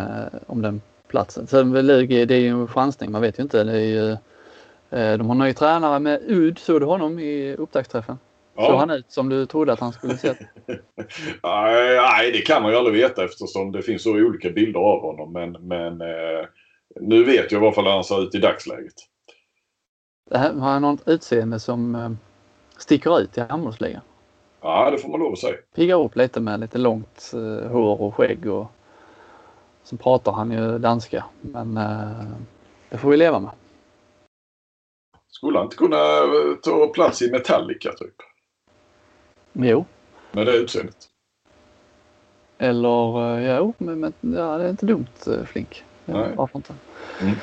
[0.46, 1.48] om den platsen.
[1.48, 3.64] Sen Lugi, det är ju en chansning, man vet ju inte.
[3.64, 4.18] Det är ju,
[5.18, 8.18] de har ny tränare med Ud, såg du honom i upptaktsträffen?
[8.58, 8.66] Ja.
[8.66, 10.34] Såg han ut som du trodde att han skulle se
[11.44, 15.34] Nej, det kan man ju aldrig veta eftersom det finns så olika bilder av honom.
[15.34, 16.02] Men, men
[17.02, 18.94] nu vet jag i varje fall hur han ser ut i dagsläget.
[20.32, 22.12] Har han något utseende som eh,
[22.78, 24.02] sticker ut i handbollsligan?
[24.62, 25.58] Ja, det får man lov att säga.
[25.76, 28.72] Piggar upp lite med lite långt uh, hår och skägg och
[29.84, 31.26] så pratar han ju danska.
[31.42, 32.32] Men uh,
[32.90, 33.52] det får vi leva med.
[35.28, 35.98] Skulle han inte kunna
[36.64, 38.16] ta plats i Metallica typ?
[39.60, 39.86] Jo.
[40.32, 40.96] Med det utseendet?
[42.58, 45.84] Eller uh, jo, men, men ja, det är inte dumt Flink.
[46.06, 46.32] Nej.
[46.36, 46.74] Varför inte?
[47.22, 47.36] Mm.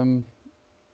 [0.00, 0.24] Um,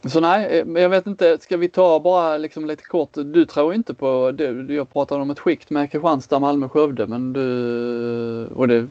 [0.06, 1.38] så nej, eh, jag vet inte.
[1.40, 3.10] Ska vi ta bara liksom lite kort.
[3.14, 4.74] Du tror inte på det.
[4.74, 7.06] Jag pratade om ett skikt med Kristianstad, Malmö, Skövde.
[7.06, 8.88] Men du, och det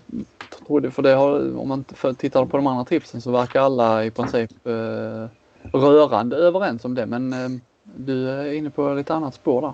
[0.67, 1.83] trodde, för det har, om man
[2.17, 5.27] tittar på de andra tipsen så verkar alla i princip eh,
[5.73, 7.05] rörande överens om det.
[7.05, 7.49] Men eh,
[7.83, 9.73] du är inne på lite annat spår där.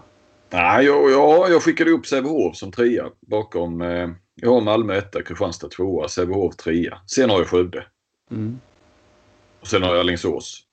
[0.53, 5.23] Nej, jag, jag, jag skickade upp Sävehof som trea bakom eh, jag har Malmö etta,
[5.23, 6.97] Kristianstad tvåa, Sävehof trea.
[7.07, 7.85] Sen har jag Skövde.
[8.31, 8.59] Mm.
[9.61, 10.63] Och sen har jag Alingsås,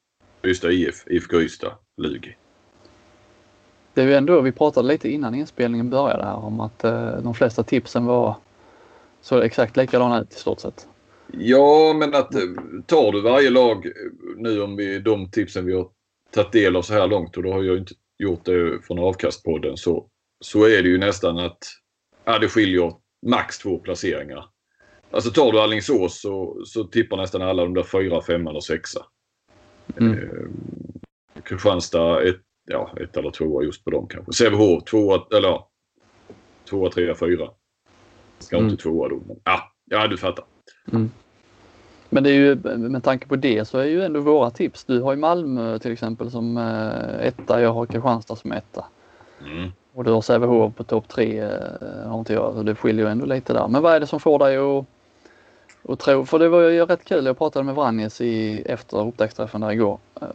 [0.45, 2.37] Ystad IF, IFK Ystad, Lugi.
[3.95, 7.35] Det är ju ändå, vi pratade lite innan inspelningen började här om att eh, de
[7.35, 8.37] flesta tipsen var
[9.21, 10.89] så exakt likadana ut i stort sett.
[11.33, 12.41] Ja, men att eh,
[12.87, 13.93] tar du varje lag eh,
[14.37, 15.89] nu om vi, de tipsen vi har
[16.31, 19.77] tagit del av så här långt och då har jag inte gjort det från avkastpodden
[19.77, 20.09] så,
[20.45, 21.59] så är det ju nästan att
[22.25, 22.93] ja, det skiljer
[23.27, 24.45] max två placeringar.
[25.11, 29.07] Alltså tar du Alingsås så, så tippar nästan alla de där fyra, fem eller sexa.
[29.97, 30.19] Mm.
[30.19, 34.33] Eh, Kristianstad ett, ja, ett eller tvåa just på dem kanske.
[34.33, 35.71] Sävehof tvåa, eller ja,
[36.69, 37.51] tvåa, trea, fyra.
[38.39, 38.71] Ska mm.
[38.71, 39.23] inte tvåa då.
[39.27, 40.45] Men, ja, ja, du fattar.
[40.93, 41.11] Mm.
[42.13, 44.85] Men det är ju med tanke på det så är ju ändå våra tips.
[44.85, 47.61] Du har ju Malmö till exempel som eh, etta.
[47.61, 48.85] Jag har Kristianstad som etta.
[49.41, 49.71] Mm.
[49.95, 52.55] Och du har Sävehof på topp tre eh, har inte jag.
[52.55, 53.69] Så det skiljer ju ändå lite där.
[53.69, 54.85] Men vad är det som får dig att,
[55.93, 56.25] att tro?
[56.25, 57.27] För det var ju rätt kul.
[57.27, 59.99] Jag pratade med Vranjes i, efter upptaktsträffen där igår.
[60.21, 60.27] Eh,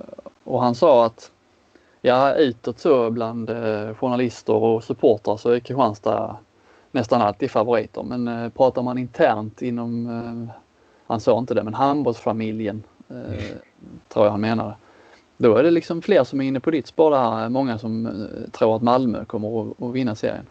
[0.43, 1.31] och han sa att
[2.01, 3.49] ja, utåt så bland
[3.97, 6.37] journalister och supportrar så är Kristianstad
[6.91, 8.03] nästan alltid favoriter.
[8.03, 10.07] Men pratar man internt inom,
[11.07, 12.83] han sa inte det, men handbollsfamiljen
[14.09, 14.75] tror jag han menade
[15.37, 17.49] då är det liksom fler som är inne på ditt spår där.
[17.49, 20.45] Många som eh, tror att Malmö kommer att, vinna serien.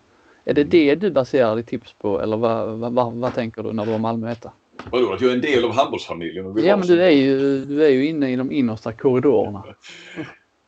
[0.44, 0.70] Är det mm.
[0.70, 3.92] det du baserar ditt tips på eller vad, vad, vad, vad tänker du när du
[3.92, 4.52] har Malmö etta?
[4.90, 6.64] Vadå, att jag är en del av handbollsfamiljen?
[6.64, 9.64] Ja, men du är, ju, du är ju inne i de innersta korridorerna.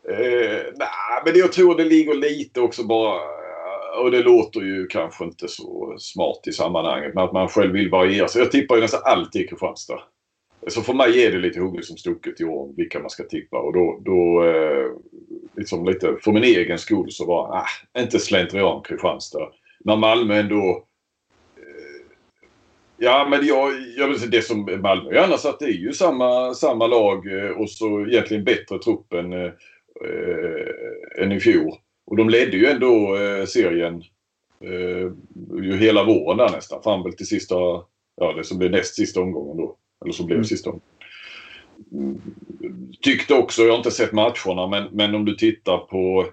[0.08, 0.16] eh,
[0.74, 3.18] nej, men jag tror det ligger lite också bara
[3.96, 7.90] och det låter ju kanske inte så smart i sammanhanget men att man själv vill
[7.90, 8.42] variera sig.
[8.42, 10.00] Jag tippar ju nästan alltid Kristianstad.
[10.68, 13.58] Så för mig är det lite hugget som stucket i år vilka man ska tippa
[13.58, 14.90] och då, då eh,
[15.56, 19.48] liksom lite för min egen skull så var ah, inte slentrian Kristianstad.
[19.84, 20.84] När Malmö ändå
[21.56, 22.06] eh,
[22.98, 25.92] Ja men jag, jag vill säga det som Malmö är annars att det är ju
[25.92, 29.52] samma, samma lag eh, och så egentligen bättre trupp än, eh,
[30.04, 31.72] eh, än i fjol.
[32.06, 34.02] Och de ledde ju ändå eh, serien
[34.60, 35.12] eh,
[35.62, 37.54] ju hela våren där nästan fram väl till sista,
[38.16, 39.76] ja det som blev näst sista omgången då.
[40.04, 40.44] Eller så blev mm.
[40.44, 40.72] sista
[43.00, 46.26] Tyckte också, jag har inte sett matcherna, men, men om du tittar på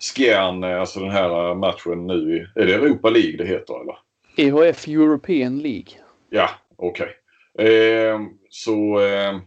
[0.00, 3.96] Skjern, alltså den här matchen nu i, är det Europa League det heter eller?
[4.36, 5.92] EHF European League.
[6.30, 7.08] Ja, okej.
[7.54, 7.68] Okay.
[7.68, 9.38] Eh, så eh,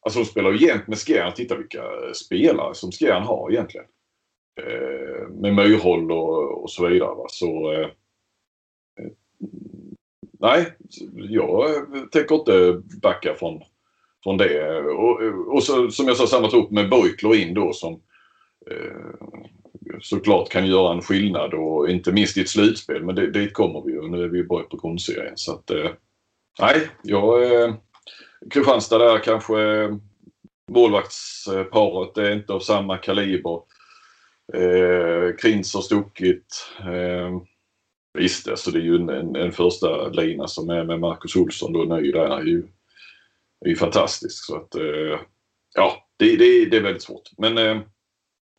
[0.00, 1.34] alltså de spelar ju jämt med Skjern.
[1.34, 1.82] Titta vilka
[2.14, 3.86] spelare som Skjern har egentligen.
[4.60, 7.14] Eh, med Myrhåll och, och så vidare.
[7.14, 7.24] Va?
[7.28, 7.88] Så eh,
[10.38, 10.76] nej,
[11.14, 11.68] jag
[12.12, 13.62] tänker inte backa från,
[14.22, 14.80] från det.
[14.80, 15.20] Och,
[15.54, 18.00] och så, som jag sa, samma trupp med Beutler in då som
[18.70, 19.30] eh,
[20.00, 23.04] såklart kan göra en skillnad och inte minst i ett slutspel.
[23.04, 24.08] Men det, dit kommer vi ju.
[24.08, 25.36] Nu är vi bara på grundserien.
[25.36, 25.90] Så att, eh,
[26.60, 27.52] nej, jag...
[27.52, 27.74] Eh,
[28.50, 29.54] Kristianstad där kanske
[30.70, 33.60] målvaktsparet är inte av samma kaliber.
[34.54, 36.66] Eh, Krins har stuckit.
[36.80, 37.42] Eh,
[38.18, 41.84] visst, alltså det är ju en, en första lina som är med Marcus Olsson då
[41.84, 42.62] ny där är ju,
[43.64, 44.44] är ju fantastisk.
[44.44, 45.20] Så att eh,
[45.74, 47.30] ja, det, det, det är väldigt svårt.
[47.38, 47.80] Men eh,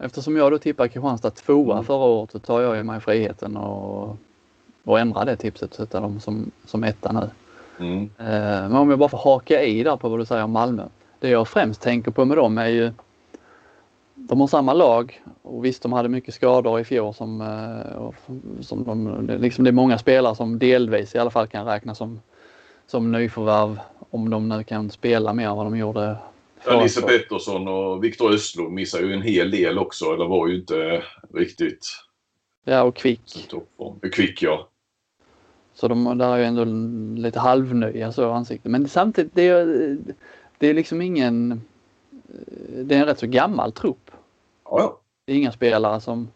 [0.04, 1.86] Eftersom jag då tippar Kristianstad tvåa mm.
[1.86, 4.17] förra året så tar jag mig friheten och,
[4.84, 7.30] och ändra det tipset och sätta dem som, som etta nu.
[7.86, 8.04] Mm.
[8.17, 10.84] Eh, men om jag bara får haka i där på vad du säger om Malmö.
[11.19, 12.91] Det jag främst tänker på med dem är ju
[14.30, 18.84] de har samma lag och visst de hade mycket skador i fjol som, eh, som
[18.84, 22.20] de, liksom det är många spelare som delvis i alla fall kan räknas som,
[22.88, 26.18] som nyförvärv om de nu kan spela mer än vad de gjorde
[26.66, 30.06] Ja, Nisse Pettersson och Viktor Östlund missar ju en hel del också.
[30.06, 31.88] Eller var ju inte riktigt...
[32.66, 33.50] Ja, och Kvick.
[34.12, 34.70] Kvick, ja.
[35.74, 36.66] Så de där är ju ändå
[37.22, 38.70] lite halvnöja så ansikte.
[38.70, 39.98] Men samtidigt, det är,
[40.58, 41.62] det är liksom ingen...
[42.84, 44.03] Det är en rätt så gammal trupp.
[44.78, 45.00] Ja.
[45.26, 46.28] Det är inga spelare som,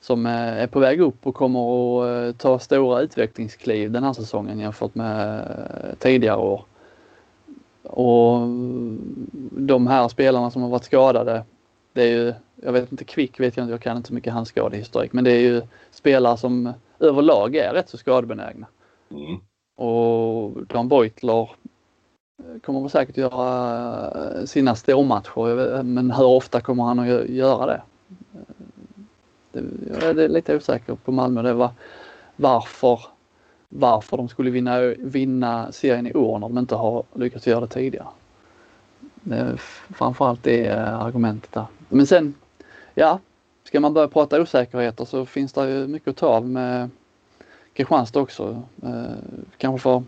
[0.00, 1.60] som är på väg upp och kommer
[2.02, 6.64] att eh, ta stora utvecklingskliv den här säsongen jämfört med eh, tidigare år.
[7.82, 8.38] Och
[9.50, 11.44] de här spelarna som har varit skadade,
[11.92, 14.32] det är ju, jag vet inte, Kvick vet jag inte, jag kan inte så mycket
[14.32, 18.66] hans skadehistorik, men det är ju spelare som överlag är rätt så skadebenägna.
[19.10, 19.40] Mm.
[19.76, 21.50] Och Dan Beutler
[22.62, 27.82] kommer väl säkert göra eh, sina stormatcher, men hur ofta kommer han att göra det?
[29.52, 31.42] det jag är lite osäker på Malmö.
[31.42, 31.70] Det var
[32.36, 33.00] varför
[33.68, 37.66] varför de skulle vinna, vinna serien i år när de inte har lyckats göra det
[37.66, 38.06] tidigare.
[39.00, 39.56] Det är
[39.94, 41.66] framförallt det argumentet där.
[41.88, 42.34] Men sen,
[42.94, 43.18] ja,
[43.64, 46.90] ska man börja prata osäkerheter så finns det ju mycket att ta av med
[47.72, 48.62] Kristianstad också.
[48.82, 49.04] Eh,
[49.56, 50.02] kanske för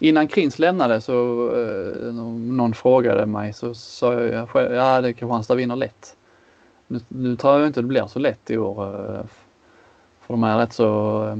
[0.00, 5.54] Innan Krins lämnade så eh, någon frågade mig så sa jag själv, ja det Kristianstad
[5.54, 6.16] vinner lätt.
[6.86, 8.84] Nu, nu tror jag inte det blir så lätt i år.
[8.84, 9.24] Eh,
[10.20, 11.36] för de är rätt så eh,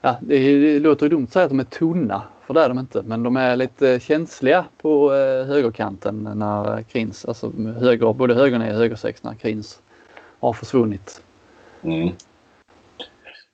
[0.00, 2.78] ja, det, det låter dumt att säga att de är tunna, för det är de
[2.78, 3.02] inte.
[3.02, 8.64] Men de är lite känsliga på eh, högerkanten när Krins, alltså höger, både höger och
[8.64, 9.80] högersex när Krins
[10.40, 11.22] har försvunnit.
[11.82, 12.08] Mm.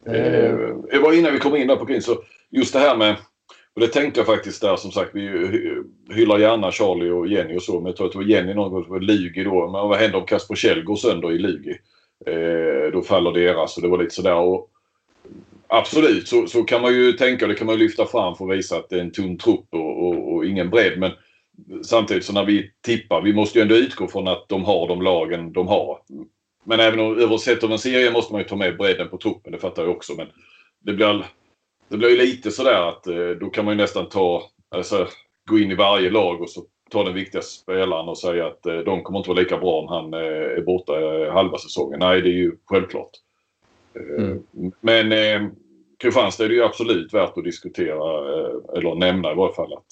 [0.04, 2.16] Eh, jag var innan vi kom in där på Krins, så
[2.50, 3.16] just det här med
[3.74, 5.10] och det tänkte jag faktiskt där som sagt.
[5.14, 5.28] Vi
[6.10, 7.80] hyllar gärna Charlie och Jenny och så.
[7.80, 9.70] Men jag tror att det var Jenny någon gång som var Lugi då.
[9.70, 11.78] Men vad händer om Kasper Kjell går sönder i Lugi?
[12.26, 14.34] Eh, då faller deras och det var lite sådär.
[14.34, 14.70] Och
[15.70, 18.76] Absolut, så, så kan man ju tänka det kan man lyfta fram för att visa
[18.76, 20.98] att det är en tunn trupp och, och, och ingen bredd.
[20.98, 21.10] Men
[21.82, 25.02] samtidigt så när vi tippar, vi måste ju ändå utgå från att de har de
[25.02, 25.98] lagen de har.
[26.64, 29.52] Men även om översett över en serie måste man ju ta med bredden på truppen,
[29.52, 30.14] det fattar jag också.
[30.14, 30.26] Men
[30.84, 31.24] det blir,
[31.88, 35.08] det blir ju lite sådär att eh, då kan man ju nästan ta, alltså,
[35.48, 38.78] gå in i varje lag och så ta den viktigaste spelaren och säga att eh,
[38.78, 40.92] de kommer inte vara lika bra om han eh, är borta
[41.32, 41.98] halva säsongen.
[42.00, 43.10] Nej, det är ju självklart.
[44.18, 44.42] Mm.
[44.80, 45.50] Men eh,
[45.98, 48.18] Kristianstad är det ju absolut värt att diskutera
[48.76, 49.86] eller nämna i varje fall att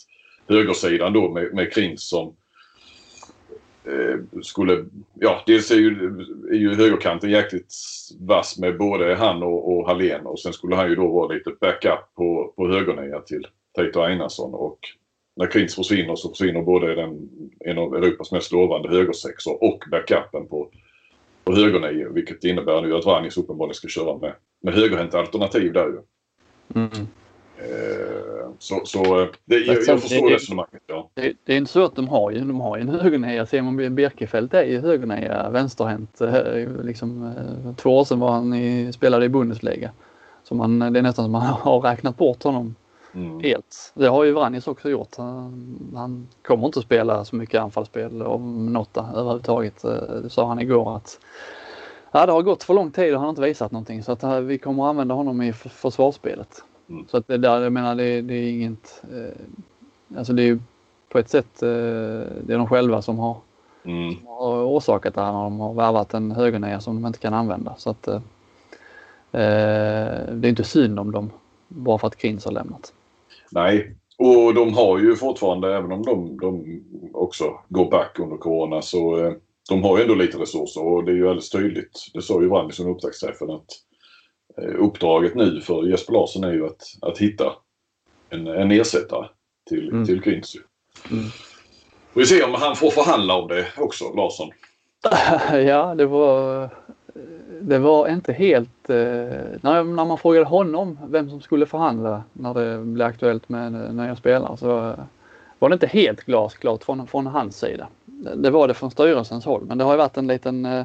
[0.49, 2.37] högersidan då med, med Krins som
[3.87, 5.89] Eh, skulle, ja dels är ju,
[6.51, 7.75] är ju högerkanten jäkligt
[8.21, 11.51] vass med både han och, och Hallén och sen skulle han ju då vara lite
[11.61, 13.47] backup på, på högernia till
[13.77, 14.79] Teito Einarsson och
[15.37, 17.29] när Krins försvinner så försvinner både den,
[17.61, 20.71] en av Europas mest lovande högersexor och backupen på
[21.47, 25.87] på högernio vilket innebär nu att Vranjes uppenbarligen ska köra med, med högerhänt alternativ där
[25.87, 25.99] ju.
[26.75, 27.07] Mm.
[27.59, 30.83] Eh, så, så det, jag, jag förstår det, resonemanget.
[30.87, 31.11] Ja.
[31.15, 33.47] Det, det, är inte så att de har ju, de har ju en högernia.
[33.47, 36.21] Simon Birkefelt är ju högernia vänsterhänt.
[36.21, 39.91] Eh, liksom, eh, två år sedan var han i, spelade i Bundesliga.
[40.45, 42.75] Så man, det är nästan som man har räknat bort honom
[43.15, 43.41] mm.
[43.41, 43.93] helt.
[43.95, 45.17] Det har ju Vranjes också gjort.
[45.17, 49.83] Han, han, kommer inte att spela så mycket anfallsspel om något överhuvudtaget.
[50.23, 51.19] Det sa han igår att
[52.17, 54.23] Ja, det har gått för lång tid och han har inte visat någonting så att
[54.23, 56.65] eh, vi kommer att använda honom i försvarsspelet.
[56.89, 57.05] Mm.
[57.09, 60.59] Så att det där, jag menar det, det är inget, eh, alltså det är ju
[61.09, 61.69] på ett sätt eh,
[62.43, 63.37] det är de själva som har,
[63.85, 64.15] mm.
[64.15, 67.35] som har orsakat det här när de har värvat en högernia som de inte kan
[67.35, 67.75] använda.
[67.79, 68.15] Så att eh,
[69.33, 71.31] eh det är inte synd om dem
[71.69, 72.93] bara för att Krins har lämnat.
[73.51, 76.83] Nej, Och de har ju fortfarande, även om de, de
[77.13, 79.33] också går back under corona, så eh,
[79.69, 82.11] de har ju ändå lite resurser och det är ju alldeles tydligt.
[82.15, 83.67] Det sa ju Wranjes under upptaktsträffen att
[84.57, 87.53] uppdraget nu för Jesper Larsson är ju att, att hitta
[88.31, 89.27] en, en ersättare
[89.69, 90.07] till, mm.
[90.07, 90.59] till Quincy.
[91.11, 91.25] Mm.
[92.15, 94.51] Vi ser om han får förhandla om det också, Larsson.
[95.67, 96.69] ja, det var,
[97.61, 98.91] det var inte helt...
[98.91, 98.97] Eh,
[99.61, 104.17] när, när man frågade honom vem som skulle förhandla när det blev aktuellt med nya
[104.17, 104.95] spelare så
[105.59, 107.89] var det inte helt glasklart från, från hans sida.
[108.37, 110.85] Det var det från styrelsens håll men det har ju varit en liten eh,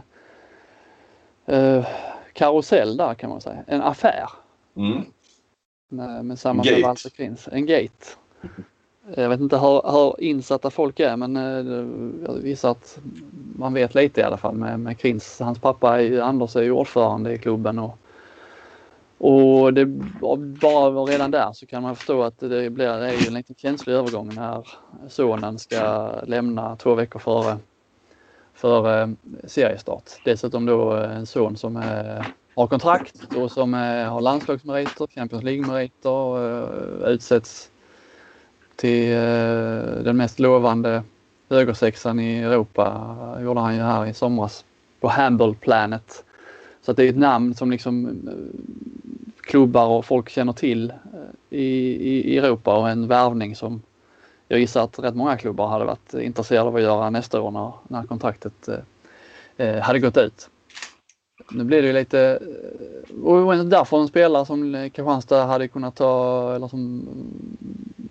[1.45, 1.85] eh,
[2.33, 3.63] karusell där kan man säga.
[3.67, 4.29] En affär.
[4.75, 5.01] Mm.
[5.89, 7.49] Med, med samma med Walter Krins.
[7.51, 8.05] En gate.
[9.15, 12.99] Jag vet inte hur, hur insatta folk är men eh, jag gissar att
[13.55, 15.39] man vet lite i alla fall med, med Krins.
[15.39, 17.97] Hans pappa är, Anders är ju ordförande i klubben och,
[19.17, 19.85] och det,
[20.61, 23.93] bara redan där så kan man förstå att det blir det är en liten känslig
[23.93, 24.67] övergång när
[25.09, 27.57] sonen ska lämna två veckor före,
[28.53, 29.09] för eh,
[29.43, 30.03] seriestart.
[30.25, 32.25] Dessutom då eh, en son som eh,
[32.55, 37.69] har kontrakt och som har landslagsmeriter, Champions League-meriter, utsätts
[38.75, 39.09] till
[40.03, 41.03] den mest lovande
[41.49, 44.65] högersexan i Europa gjorde han ju här i somras
[44.99, 46.23] på Hamble Planet.
[46.81, 48.21] Så att det är ett namn som liksom
[49.41, 50.93] klubbar och folk känner till
[51.49, 53.81] i, i, i, Europa och en värvning som
[54.51, 57.71] jag gissar att rätt många klubbar hade varit intresserade av att göra nästa år när,
[57.87, 58.69] när kontraktet
[59.57, 60.49] eh, hade gått ut.
[61.51, 62.39] Nu blir det ju lite,
[63.23, 67.07] och därför en spelare som Kristianstad hade kunnat ta, eller som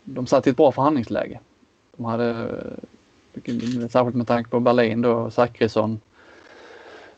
[0.04, 1.40] de satt i ett bra förhandlingsläge.
[1.96, 2.46] De hade,
[3.90, 6.00] särskilt med tanke på Berlin då, Zachrisson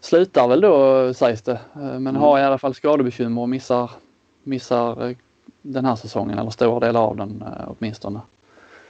[0.01, 2.17] slutar väl då sägs det, men mm.
[2.17, 3.91] har i alla fall skadebekymmer och missar,
[4.43, 5.17] missar eh,
[5.63, 8.21] den här säsongen eller stora delar av den eh, åtminstone.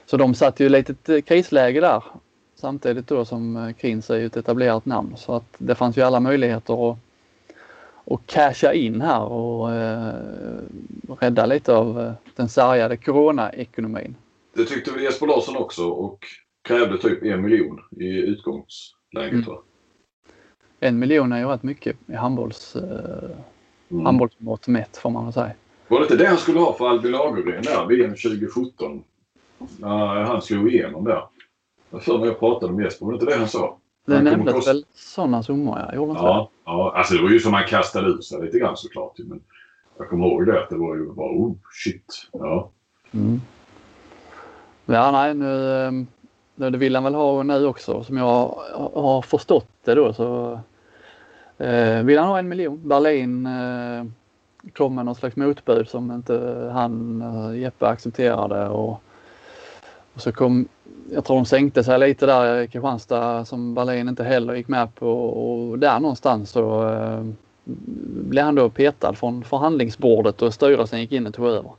[0.05, 2.03] Så de satt ju i ett litet eh, krisläge där
[2.63, 6.91] samtidigt då som Krins är ett etablerat namn så att det fanns ju alla möjligheter
[6.91, 6.97] att,
[8.05, 10.13] att casha in här och eh,
[11.19, 14.15] rädda lite av den sargade coronaekonomin.
[14.53, 16.25] Det tyckte väl Jesper Larsson också och
[16.61, 19.45] krävde typ en miljon i utgångsläget mm.
[19.45, 19.61] va?
[20.79, 23.29] En miljon är ju rätt mycket i handbolls, eh,
[23.91, 24.05] mm.
[24.05, 25.51] handbollsmått mätt får man väl säga.
[25.87, 29.03] Var det inte det han skulle ha för Albin Lagergren där VM 2017?
[29.79, 31.23] När han slog igenom där.
[31.91, 33.77] Jag för mig jag pratade med Jesper, var det inte det han sa?
[34.05, 34.67] Det nämndes kost...
[34.67, 36.71] väl sådana summor ja, gjorde inte ja, det?
[36.71, 39.13] Ja, alltså det var ju som han kastade ut sig lite grann såklart.
[39.17, 39.41] Men
[39.97, 42.29] jag kommer ihåg det att det var ju bara oh shit.
[42.31, 42.71] Ja.
[43.11, 43.41] Mm.
[44.85, 46.07] Ja nej nu, ehm,
[46.55, 48.55] nu det vill han väl ha nu också som jag
[48.93, 50.59] har förstått det då så
[51.57, 52.87] eh, vill han ha en miljon.
[52.87, 54.05] Berlin eh,
[54.73, 59.01] kom med något slags motbud som inte han, eh, Jeppe accepterade och,
[60.13, 60.67] och så kom,
[61.11, 64.95] jag tror de sänkte sig lite där i Kristianstad som Berlin inte heller gick med
[64.95, 67.25] på och där någonstans så eh,
[67.63, 71.71] blev han då petad från förhandlingsbordet och styrelsen gick in och tog över.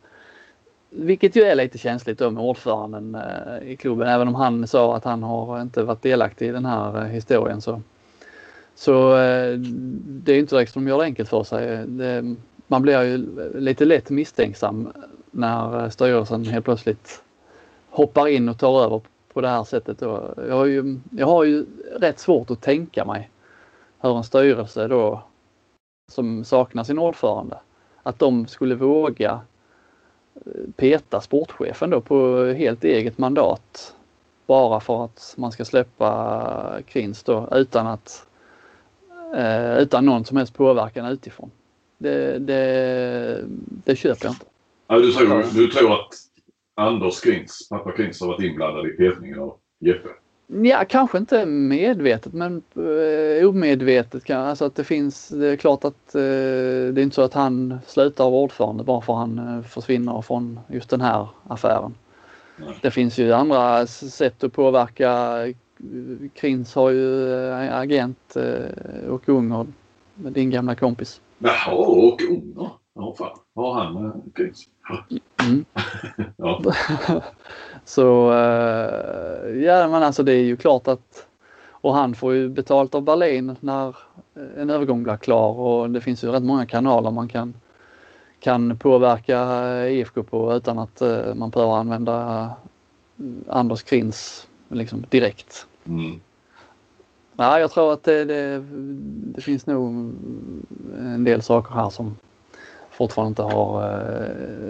[0.91, 4.09] Vilket ju är lite känsligt då med ordföranden eh, i klubben.
[4.09, 7.61] Även om han sa att han har inte varit delaktig i den här eh, historien
[7.61, 7.83] så,
[8.75, 9.59] så eh,
[9.99, 11.87] det är inte direkt som de gör det enkelt för sig.
[11.87, 12.35] Det,
[12.67, 14.93] man blir ju lite lätt misstänksam
[15.31, 17.23] när eh, styrelsen helt plötsligt
[17.95, 19.01] hoppar in och tar över
[19.33, 19.99] på det här sättet.
[19.99, 20.35] Då.
[20.49, 21.67] Jag, har ju, jag har ju
[21.97, 23.31] rätt svårt att tänka mig
[24.01, 25.23] hur en styrelse då
[26.13, 27.59] som saknar sin ordförande,
[28.03, 29.41] att de skulle våga
[30.35, 33.95] eh, peta sportchefen då på helt eget mandat
[34.47, 38.27] bara för att man ska släppa Krins då utan att
[39.37, 41.51] eh, utan någon som helst påverkan utifrån.
[41.99, 43.45] Det, det,
[43.85, 44.47] det köper jag inte.
[44.87, 46.34] Ja, du, tror, du tror att
[46.75, 50.09] Anders Krins, pappa Krins har varit inblandad i petningen av Jeppe?
[50.47, 54.25] Ja, kanske inte medvetet men eh, omedvetet.
[54.25, 57.35] Kan, alltså att det finns, det är klart att eh, det är inte så att
[57.35, 61.95] han slutar vara ordförande bara för att han eh, försvinner från just den här affären.
[62.57, 62.79] Nej.
[62.83, 65.39] Det finns ju andra sätt att påverka.
[66.35, 69.67] Krins har ju eh, agent eh, och Unger,
[70.15, 71.21] din gamla kompis.
[71.39, 72.71] Jaha, och Unger?
[72.95, 73.39] Ja, fan.
[73.55, 74.69] Har han med Krins?
[75.41, 75.65] Mm.
[76.37, 76.63] ja.
[77.85, 81.27] Så eh, ja men alltså det är ju klart att
[81.71, 83.97] och han får ju betalt av Berlin när
[84.57, 87.55] en övergång blir klar och det finns ju rätt många kanaler man kan
[88.41, 92.51] kan påverka IFK på utan att uh, man behöver använda
[93.49, 95.67] Anders Krins liksom direkt.
[95.87, 96.21] Mm.
[97.37, 98.65] Ja, jag tror att det, det,
[99.35, 100.15] det, finns nog
[100.99, 102.17] en del saker här som
[102.97, 103.83] fortfarande inte har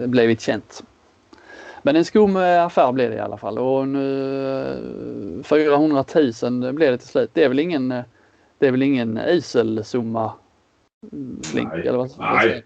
[0.03, 0.85] uh, blivit känt.
[1.83, 6.05] Men en skum affär blev det i alla fall och nu 400
[6.43, 7.31] 000 blev det till slut.
[7.33, 7.89] Det är väl ingen,
[8.59, 10.33] det är väl ingen usel summa?
[11.43, 12.65] Slink, nej, eller vad, nej.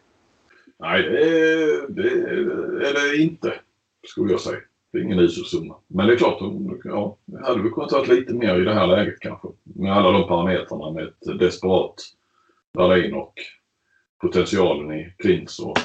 [0.79, 3.55] nej det, det det inte
[4.07, 4.59] skulle jag säga.
[4.93, 5.75] Det är ingen usel summa.
[5.87, 6.39] Men det är klart,
[6.85, 9.49] ja, hade vi kunnat ta lite mer i det här läget kanske.
[9.63, 11.95] Med alla de parametrarna med ett desperat
[12.75, 13.35] Berlin och
[14.21, 15.79] potentialen i Klins och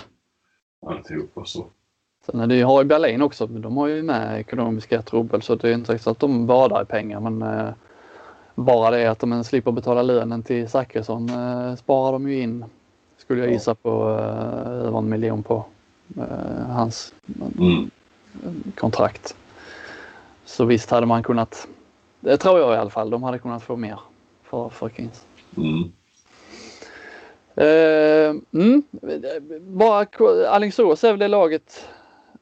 [0.86, 1.46] alltihopa.
[1.46, 1.68] Så.
[2.26, 5.56] Sen är det ju, har ju Berlin också, de har ju med ekonomiska trubbel så
[5.56, 7.74] det är inte så att de badar i pengar men eh,
[8.56, 12.66] bara det att de slipper betala lönen till Zachrisson eh, sparar de ju in,
[13.18, 15.66] skulle jag gissa på, eh, över en miljon på
[16.18, 17.14] eh, hans
[17.60, 17.92] mm.
[18.76, 19.36] kontrakt.
[20.46, 21.68] Så visst hade man kunnat,
[22.20, 24.00] det tror jag i alla fall, de hade kunnat få mer
[24.44, 25.26] för, för Kings.
[25.58, 25.92] Mm.
[27.58, 28.84] Uh, mm,
[29.62, 30.08] bara
[30.50, 31.88] Alingsås är väl det laget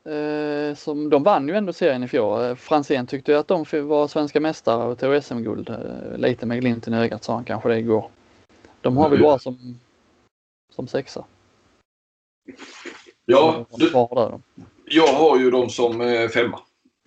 [0.07, 2.41] uh, som de vann ju ändå serien i fjol.
[2.41, 5.69] Uh, Franzén tyckte att de var svenska mästare och tog SM-guld.
[5.69, 8.09] Uh, lite med glimten i ögat sa han kanske det igår.
[8.81, 9.79] De har väl bara som,
[10.75, 11.25] som sexa.
[13.25, 13.91] Ja, du,
[14.85, 15.91] jag har ju dem som
[16.33, 16.59] femma.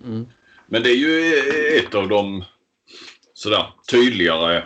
[0.05, 0.26] Mm.
[0.66, 1.38] Men det är ju
[1.78, 2.44] ett av de
[3.34, 4.64] sådär tydligare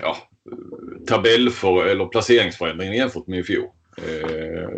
[0.00, 0.27] ja,
[1.06, 3.68] tabellför eller placeringsförändringen jämfört med i fjol.
[3.96, 4.68] Eh,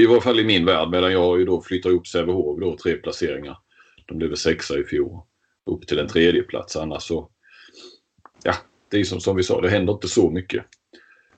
[0.00, 2.94] I varje fall i min värld medan jag ju då flyttar upp Sävehof då tre
[2.94, 3.58] placeringar.
[4.06, 5.20] De blev sexa i fjol.
[5.66, 7.28] Upp till en tredje plats annars så.
[8.44, 8.54] Ja,
[8.90, 10.64] det är som, som vi sa, det händer inte så mycket.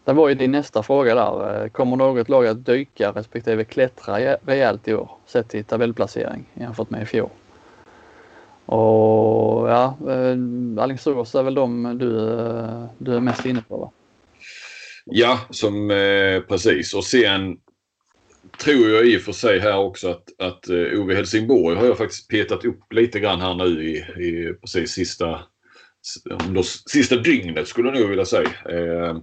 [0.04, 1.64] Det var ju din nästa fråga där.
[1.64, 6.90] Eh, kommer något lag att dyka respektive klättra rejält i år sett till tabellplacering jämfört
[6.90, 7.30] med i fjol?
[8.68, 13.92] Och ja, eh, Alingsås är väl de du, eh, du är mest inne på va?
[15.04, 16.94] Ja, som eh, precis.
[16.94, 17.56] Och sen
[18.58, 21.98] tror jag i och för sig här också att, att uh, Ove Helsingborg har jag
[21.98, 25.40] faktiskt petat upp lite grann här nu i, i precis sista
[26.54, 28.50] då, sista dygnet skulle jag nog vilja säga.
[28.68, 29.16] Eh,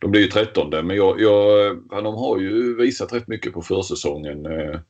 [0.00, 3.62] de blir ju trettonde men jag, jag, eh, de har ju visat rätt mycket på
[3.62, 4.46] försäsongen.
[4.46, 4.80] Eh,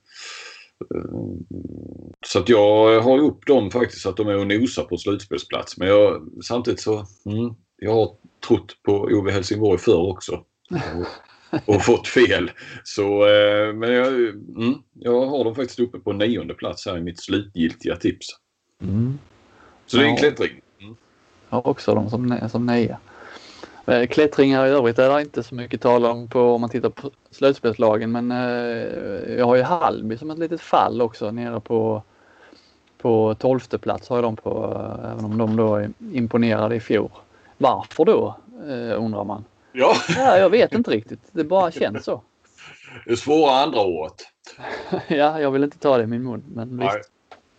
[2.26, 5.78] så att jag har upp dem faktiskt att de är och nosar på slutspelsplats.
[5.78, 8.10] Men jag, samtidigt så mm, jag har
[8.46, 10.44] trott på Ove Helsingborg förr också.
[10.72, 12.50] Och, och fått fel.
[12.84, 17.00] Så, eh, men jag, mm, jag har dem faktiskt uppe på nionde plats här i
[17.00, 18.26] mitt slutgiltiga tips.
[18.82, 19.18] Mm.
[19.86, 20.60] Så det är en klättring.
[20.80, 20.96] Mm.
[21.50, 22.98] Jag har också dem som, som nia.
[23.90, 26.90] Eh, klättringar i övrigt är det inte så mycket tal om på om man tittar
[26.90, 32.02] på slutspelslagen men eh, jag har ju Halby som ett litet fall också nere på
[32.98, 37.10] på tolfte plats har jag dem på eh, även om de då imponerade i fjol.
[37.58, 38.36] Varför då
[38.96, 39.44] undrar man.
[39.72, 39.94] Ja.
[40.16, 41.20] ja jag vet inte riktigt.
[41.32, 42.22] Det bara känns så.
[43.04, 44.14] Det är svåra andra året.
[45.08, 47.10] ja, jag vill inte ta det i min mun men visst.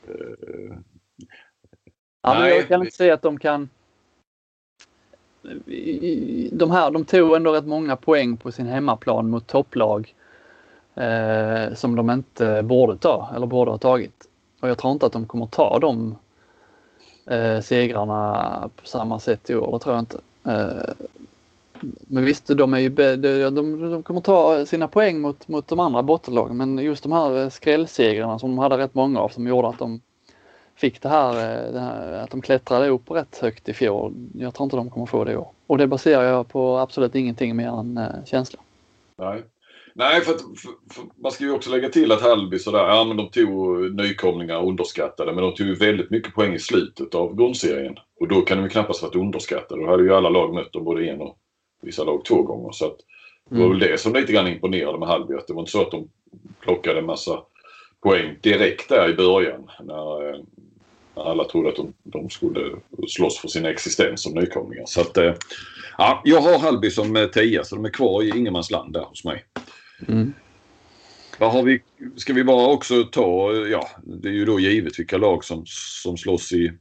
[0.08, 0.18] Nej.
[0.18, 0.78] Uh,
[2.22, 3.70] ja, men jag kan inte säga att de kan
[6.52, 10.14] de här, de tog ändå rätt många poäng på sin hemmaplan mot topplag
[10.96, 14.28] eh, som de inte borde ta eller borde ha tagit.
[14.60, 16.16] Och jag tror inte att de kommer ta de
[17.26, 20.20] eh, segrarna på samma sätt i år, det tror jag inte.
[20.44, 20.94] Eh,
[22.08, 23.16] men visst, de, är ju, de,
[23.56, 27.44] de, de kommer ta sina poäng mot, mot de andra bottenlagen men just de här
[27.44, 30.02] eh, skrällsegrarna som de hade rätt många av som gjorde att de
[30.82, 34.14] fick det här, eh, det här, att de klättrade upp rätt högt i fjol.
[34.34, 35.48] Jag tror inte de kommer få det i år.
[35.68, 38.60] Och det baserar jag på absolut ingenting mer än eh, känsla.
[39.18, 39.44] Nej.
[39.94, 43.04] Nej, för, att, för, för man ska ju också lägga till att Hallby sådär, ja
[43.04, 47.36] men de tog nykomlingar underskattade men de tog ju väldigt mycket poäng i slutet av
[47.36, 47.96] grundserien.
[48.20, 49.82] Och då kan de ju knappast varit underskattade.
[49.82, 51.38] Då hade ju alla lag mött dem både en och
[51.82, 52.72] vissa lag två gånger.
[52.72, 52.98] Så att
[53.50, 53.80] det var mm.
[53.80, 55.34] väl det som lite grann imponerade med Hallby.
[55.34, 56.10] Att det var inte så att de
[56.62, 57.40] plockade en massa
[58.02, 59.70] poäng direkt där i början.
[59.84, 60.40] När, eh,
[61.22, 62.76] alla trodde att de, de, skulle
[63.08, 64.86] slåss för sin existens som nykomlingar.
[64.86, 65.34] Så att, eh,
[65.98, 69.26] ja, jag har Hallby som eh, tia så de är kvar i ingenmansland där hos
[69.26, 69.46] mig.
[70.08, 70.34] Mm.
[71.40, 71.82] Vad har vi,
[72.16, 75.64] ska vi bara också ta, ja det är ju då givet vilka lag som,
[76.04, 76.72] som slåss i,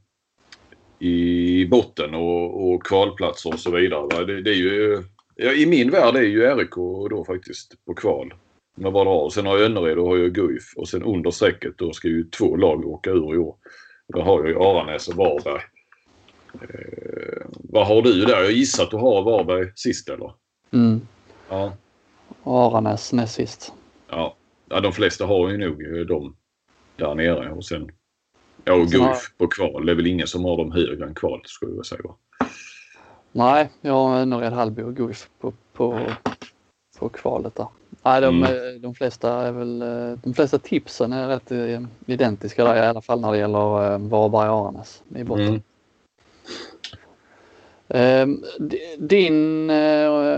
[0.99, 4.25] i botten och, och kvalplatser och så vidare.
[4.25, 5.03] Det, det är ju,
[5.35, 6.75] ja, I min värld är ju RIK
[7.09, 8.33] då faktiskt på kval.
[8.75, 9.29] Med vad har.
[9.29, 12.23] Sen har jag Önnered och har jag Guif och sen under strecket då ska ju
[12.23, 13.55] två lag åka ur i år.
[14.13, 15.61] Då har jag ju Aranäs och Varberg.
[16.53, 18.43] Eh, vad har du där?
[18.43, 20.33] Jag gissar att du har Varberg sist eller?
[20.73, 21.01] Mm.
[21.49, 21.73] Ja.
[22.43, 23.73] Aranäs näst sist.
[24.09, 24.35] Ja.
[24.69, 26.35] ja, de flesta har ju nog dem
[26.95, 27.91] där nere och sen
[28.63, 29.85] Ja, och Guif på kval.
[29.85, 32.15] Det är väl ingen som har dem högre än kval skulle jag säga.
[33.31, 35.99] Nej, jag har Önnered, Hallby och Guif på, på,
[36.99, 37.67] på kvalet där.
[38.03, 38.81] Nej, de, mm.
[38.81, 39.79] de, flesta är väl,
[40.23, 41.51] de flesta tipsen är rätt
[42.05, 45.47] identiska där, i alla fall när det gäller Varberg och Aranäs i botten.
[45.47, 45.61] Mm.
[47.87, 48.43] Ehm,
[48.97, 49.69] din,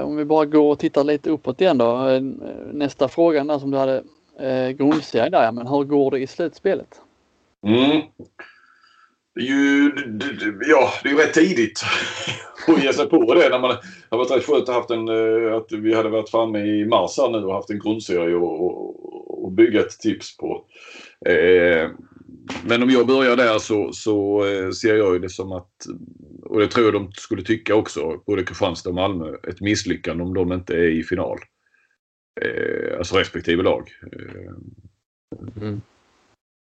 [0.01, 2.20] om vi bara går och tittar lite uppåt igen då.
[2.74, 4.03] Nästa fråga där som du hade
[4.74, 7.01] grundserien där, men hur går det i slutspelet?
[7.68, 8.01] Mm.
[9.36, 9.92] Det är ju
[10.68, 11.84] ja, det är rätt tidigt
[12.68, 13.50] att ge sig på det.
[13.50, 13.78] När man
[14.10, 17.18] har varit rätt skönt att, haft en, eh, att vi hade varit framme i mars
[17.18, 20.66] här nu och haft en grundserie och, och, och bygga ett tips på.
[21.26, 21.90] Eh,
[22.64, 25.72] men om jag börjar där så, så eh, ser jag det som att,
[26.46, 30.34] och det tror jag de skulle tycka också, både Kristianstad och Malmö, ett misslyckande om
[30.34, 31.38] de inte är i final.
[32.42, 33.90] Eh, alltså respektive lag.
[34.12, 35.82] Eh, mm.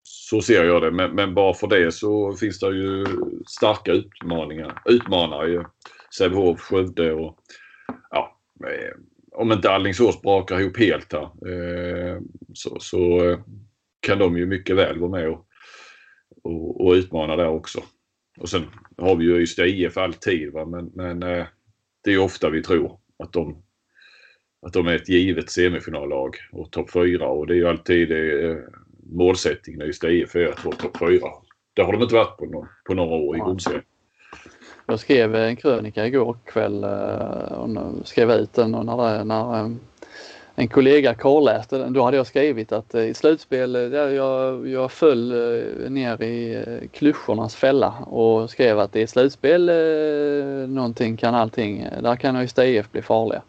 [0.03, 0.91] Så ser jag det.
[0.91, 3.05] Men, men, bara för det så finns det ju
[3.47, 4.81] starka utmaningar.
[4.85, 5.65] Utmanare.
[6.17, 7.37] Sävehof, Skövde och
[8.09, 8.97] ja, eh,
[9.31, 12.21] om inte Alingsås brakar ihop helt här eh,
[12.53, 13.39] så, så, eh,
[13.99, 15.47] kan de ju mycket väl vara med och,
[16.43, 17.83] och, och utmana där också.
[18.39, 18.63] Och sen
[18.97, 20.65] har vi ju Ystad IF alltid va?
[20.65, 21.19] men, men
[22.03, 23.63] det är ofta vi tror att de,
[24.65, 28.11] att de är ett givet semifinallag och topp 4 och det är ju alltid
[29.11, 31.19] målsättningen i Ystad IF är att vara topp 4.
[31.73, 33.83] Det har de inte varit på, någon, på några år i grundserien.
[34.85, 37.69] Jag skrev en krönika igår kväll eh, och
[38.07, 39.71] skrev ut den och när, när eh,
[40.55, 41.93] en kollega korrläste den.
[41.93, 45.33] Då hade jag skrivit att eh, i slutspel, jag, jag föll
[45.89, 49.71] ner i klyschornas fälla och skrev att i slutspel
[50.67, 53.41] någonting kan allting, där kan Ystad IF bli farliga.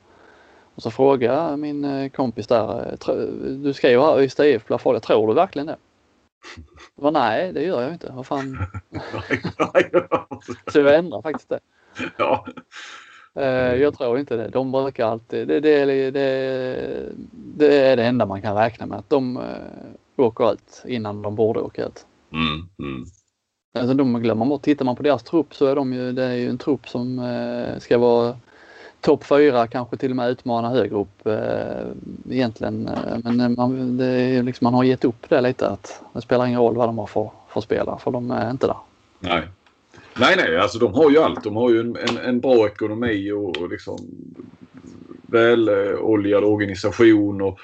[0.75, 3.17] Och så frågade min eh, kompis där, eh,
[3.63, 5.77] du skriver här Ystad IF blir farliga, tror du verkligen det?
[7.01, 8.13] Jag nej, det gör jag inte.
[8.15, 8.59] Vad fan.
[10.73, 11.61] så jag ändrar faktiskt det.
[12.17, 12.47] Ja.
[13.35, 14.49] Eh, jag tror inte det.
[14.49, 19.11] De brukar alltid, det, det, det, det är det enda man kan räkna med att
[19.11, 19.41] de
[20.17, 22.07] åker ut innan de borde åka ut.
[22.33, 23.05] Mm, mm.
[23.79, 26.35] Alltså de glömmer bort, tittar man på deras trupp så är de ju, det är
[26.35, 27.21] ju en trupp som
[27.79, 28.37] ska vara
[29.05, 31.87] topp fyra, kanske till och med utmana högre upp eh,
[32.31, 32.89] egentligen.
[32.89, 36.21] Eh, men eh, man, det är liksom, man har gett upp det lite att det
[36.21, 38.77] spelar ingen roll vad de har för, för spelare för de är inte där.
[39.21, 39.43] Nej.
[40.19, 41.45] Nej, nej, alltså de har ju allt.
[41.45, 43.99] De har ju en, en, en bra ekonomi och, och liksom
[45.27, 47.59] väloljad organisation och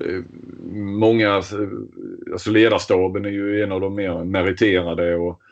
[0.00, 0.22] eh,
[0.74, 1.34] många,
[2.32, 5.43] alltså ledarstaben är ju en av de mer meriterade och eh,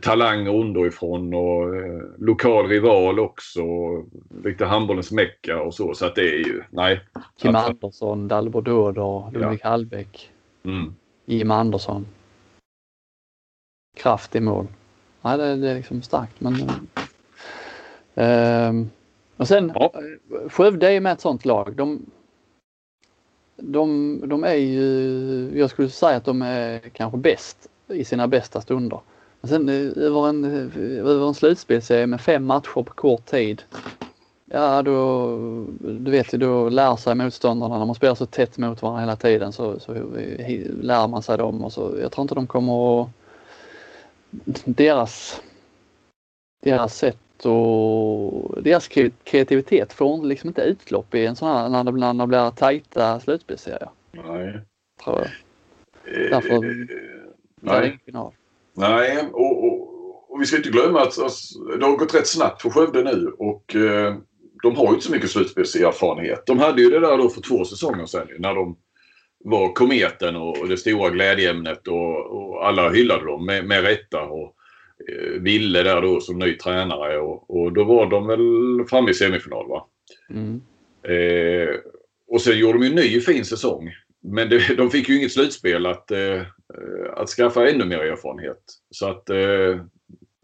[0.00, 3.62] talanger underifrån och eh, lokal rival också.
[4.44, 5.94] Lite handbollens mecka och så.
[5.94, 7.00] Så att det är ju, nej.
[7.36, 9.68] Kim att, Andersson, Dalbo Dodor, Ludvig ja.
[9.68, 10.30] Hallbäck.
[10.64, 10.94] Mm.
[11.24, 12.06] Jim Andersson.
[13.96, 14.66] Kraft i mål.
[15.22, 16.54] Nej, det, det är liksom starkt men...
[18.14, 18.72] Eh,
[19.36, 19.92] och sen ja.
[19.94, 21.76] Eh, Skövde är med ett sånt lag.
[21.76, 22.06] De,
[23.56, 28.60] de, de är ju, jag skulle säga att de är kanske bäst i sina bästa
[28.60, 29.00] stunder.
[29.48, 33.62] Sen eh, över en, eh, över en slutspelserie med fem matcher på kort tid.
[34.44, 35.36] Ja, då,
[35.80, 39.16] du vet ju, då lär sig motståndarna när man spelar så tätt mot varandra hela
[39.16, 39.92] tiden så, så
[40.80, 41.94] lär man sig dem och så.
[42.00, 43.08] Jag tror inte de kommer att...
[44.64, 45.42] Deras,
[46.62, 48.88] deras sätt och deras
[49.24, 53.20] kreativitet får liksom inte utlopp i en sån här när det, när det blir tajta
[53.20, 53.90] slutspelsserier.
[54.12, 54.60] Nej.
[55.04, 55.30] Tror jag.
[56.30, 58.32] Därför eh, ingen final.
[58.76, 62.62] Nej, och, och, och, vi ska inte glömma att alltså, det har gått rätt snabbt
[62.62, 64.16] för Skövde nu och eh,
[64.62, 66.42] de har ju inte så mycket slutspelserfarenhet.
[66.46, 68.76] De hade ju det där då för två säsonger sedan när de
[69.44, 74.22] var kometen och det stora glädjeämnet och, och alla hyllade dem med, med rätta.
[74.22, 74.54] Och,
[75.08, 79.14] eh, Ville där då som ny tränare och, och, då var de väl framme i
[79.14, 79.86] semifinal va?
[80.30, 80.60] Mm.
[81.02, 81.74] Eh,
[82.28, 83.90] och sen gjorde de ju en ny fin säsong.
[84.26, 88.62] Men det, de fick ju inget slutspel att, eh, eh, att skaffa ännu mer erfarenhet.
[88.90, 89.80] Så att eh,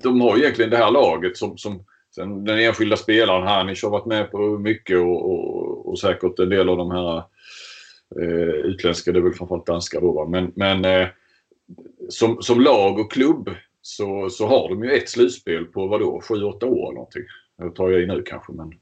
[0.03, 4.07] de har egentligen det här laget som, som sen den enskilda spelaren Hanic har varit
[4.07, 7.17] med på mycket och, och, och säkert en del av de här
[8.21, 10.27] eh, utländska, det är väl framförallt danska då va?
[10.29, 11.09] Men, men eh,
[12.09, 13.51] som, som lag och klubb
[13.83, 17.23] så, så har de ju ett slutspel på vadå, 7-8 år eller någonting.
[17.59, 18.73] Det tar jag i nu kanske men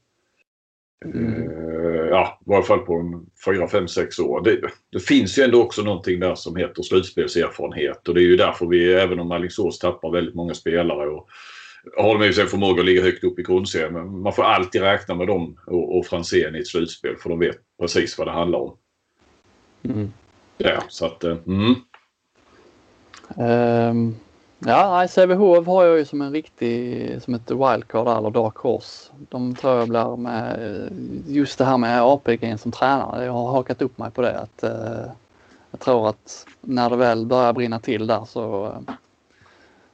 [1.05, 1.33] Mm.
[1.33, 4.41] Eh, ja, i varje fall på en 4, 5, 6 år.
[4.41, 8.37] Det, det, finns ju ändå också någonting där som heter slutspelserfarenhet och det är ju
[8.37, 11.27] därför vi, även om Alingsås tappar väldigt många spelare och
[11.97, 14.81] har de i sig förmåga att ligga högt upp i grundserien, men man får alltid
[14.81, 18.31] räkna med dem och, och Franzén i ett slutspel för de vet precis vad det
[18.31, 18.77] handlar om.
[19.83, 20.13] Mm.
[20.57, 21.23] Ja, så att...
[21.23, 21.75] Eh, mm.
[23.37, 24.15] Um,
[24.65, 29.11] Ja, Sävehof har jag ju som en riktig, som ett wildcard eller dark horse.
[29.29, 30.89] De tror jag blir med,
[31.27, 34.39] just det här med APG som tränare, jag har hakat upp mig på det.
[34.39, 35.11] Att, eh,
[35.71, 38.93] jag tror att när det väl börjar brinna till där så, eh,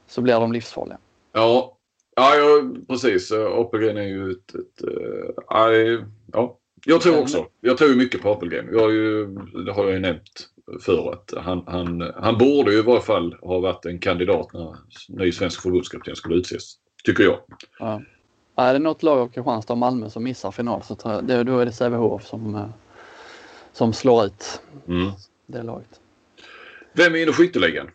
[0.07, 0.97] så blir de livsfarliga.
[1.33, 1.77] Ja,
[2.15, 3.31] ja, ja precis.
[3.31, 4.55] APG är ju ett...
[4.55, 4.83] ett
[5.51, 6.57] äh, ja.
[6.85, 7.45] Jag tror också.
[7.61, 8.69] Jag tror mycket på Apelgren.
[8.71, 9.25] Jag har ju,
[9.65, 10.49] det har jag ju nämnt
[10.81, 14.75] för att han, han, han borde ju i varje fall ha varit en kandidat när
[15.09, 16.73] ny svensk förbundskapten skulle utses.
[17.03, 17.39] Tycker jag.
[17.79, 18.01] Ja.
[18.55, 21.59] Är det något lag av Kristianstad och Malmö som missar final så jag, det, då
[21.59, 22.69] är det Sävehof som, eh,
[23.73, 25.11] som slår ut mm.
[25.45, 25.99] det laget.
[26.93, 27.89] Vem är inne i skytteligan?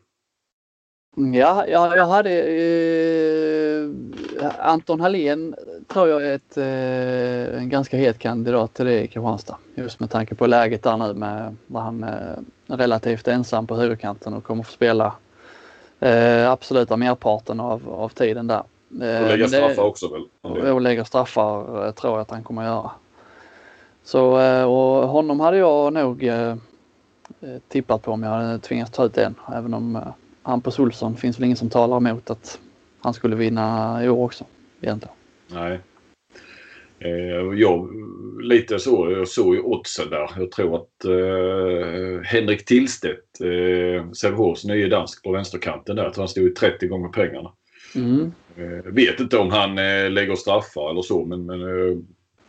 [1.16, 3.91] Ja, jag, jag hade eh,
[4.59, 5.55] Anton Hallén
[5.89, 9.57] tror jag är ett, eh, en ganska het kandidat till det i Kristianstad.
[9.75, 12.39] Just med tanke på läget där nu med där han är
[12.77, 15.14] relativt ensam på högerkanten och kommer få spela
[16.01, 18.62] eh, absoluta merparten av, av tiden där.
[19.03, 20.25] Eh, och lägga straffar också väl?
[20.41, 22.91] Och, och lägga straffar eh, tror jag att han kommer göra.
[24.05, 26.55] Så eh, och honom hade jag nog eh,
[27.68, 29.35] tippat på om jag hade tvingats ta ut en.
[29.55, 29.99] Även om
[30.43, 32.59] Hampus Olsson finns väl ingen som talar emot att
[33.01, 34.45] han skulle vinna i år också
[34.81, 35.14] egentligen.
[35.49, 35.81] Nej.
[36.99, 37.89] Eh, jag,
[38.43, 40.30] lite så, jag såg ju oddsen där.
[40.36, 46.28] Jag tror att eh, Henrik Tillstedt, eh, Sävehofs nye dansk på vänsterkanten där, att han
[46.28, 47.53] stod i 30 gånger pengarna.
[47.95, 48.32] Mm.
[48.57, 51.99] Eh, vet inte om han eh, lägger straffar eller så men, men eh,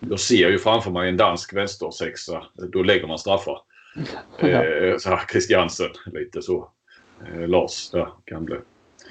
[0.09, 2.43] jag ser ju framför mig en dansk vänstersexa.
[2.71, 3.57] Då lägger man straffar.
[4.39, 6.69] Eh, så här Christiansen, lite så.
[7.25, 8.57] Eh, Lars, där, gamle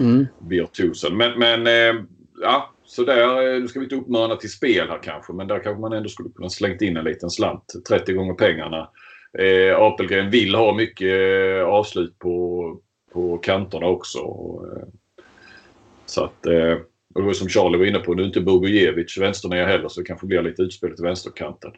[0.00, 0.26] mm.
[0.48, 1.16] virtuosen.
[1.16, 2.02] Men, men eh,
[2.42, 5.62] ja, så där, eh, nu ska vi inte uppmana till spel här kanske, men där
[5.62, 7.64] kanske man ändå skulle kunna slängt in en liten slant.
[7.88, 8.88] 30 gånger pengarna.
[9.38, 12.78] Eh, Apelgren vill ha mycket eh, avslut på,
[13.12, 14.18] på kanterna också.
[14.18, 14.88] Eh,
[16.06, 16.76] så att, eh,
[17.14, 20.00] och det var som Charlie var inne på, nu är inte Bogojevic vänsternia heller så
[20.00, 21.70] det kanske blir lite utspel till vänsterkanten.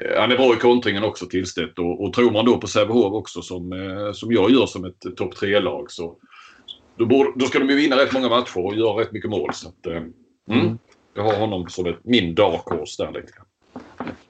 [0.00, 3.12] Eh, han är bra i kontringen också Tillstedt och, och tror man då på Sävehof
[3.12, 6.16] också som, eh, som jag gör som ett topp 3-lag så
[6.96, 9.54] då, borde, då ska de ju vinna rätt många matcher och göra rätt mycket mål.
[9.54, 10.12] Så att, eh, mm,
[10.50, 10.78] mm.
[11.14, 13.32] Jag har honom som ett, min dark horse där lite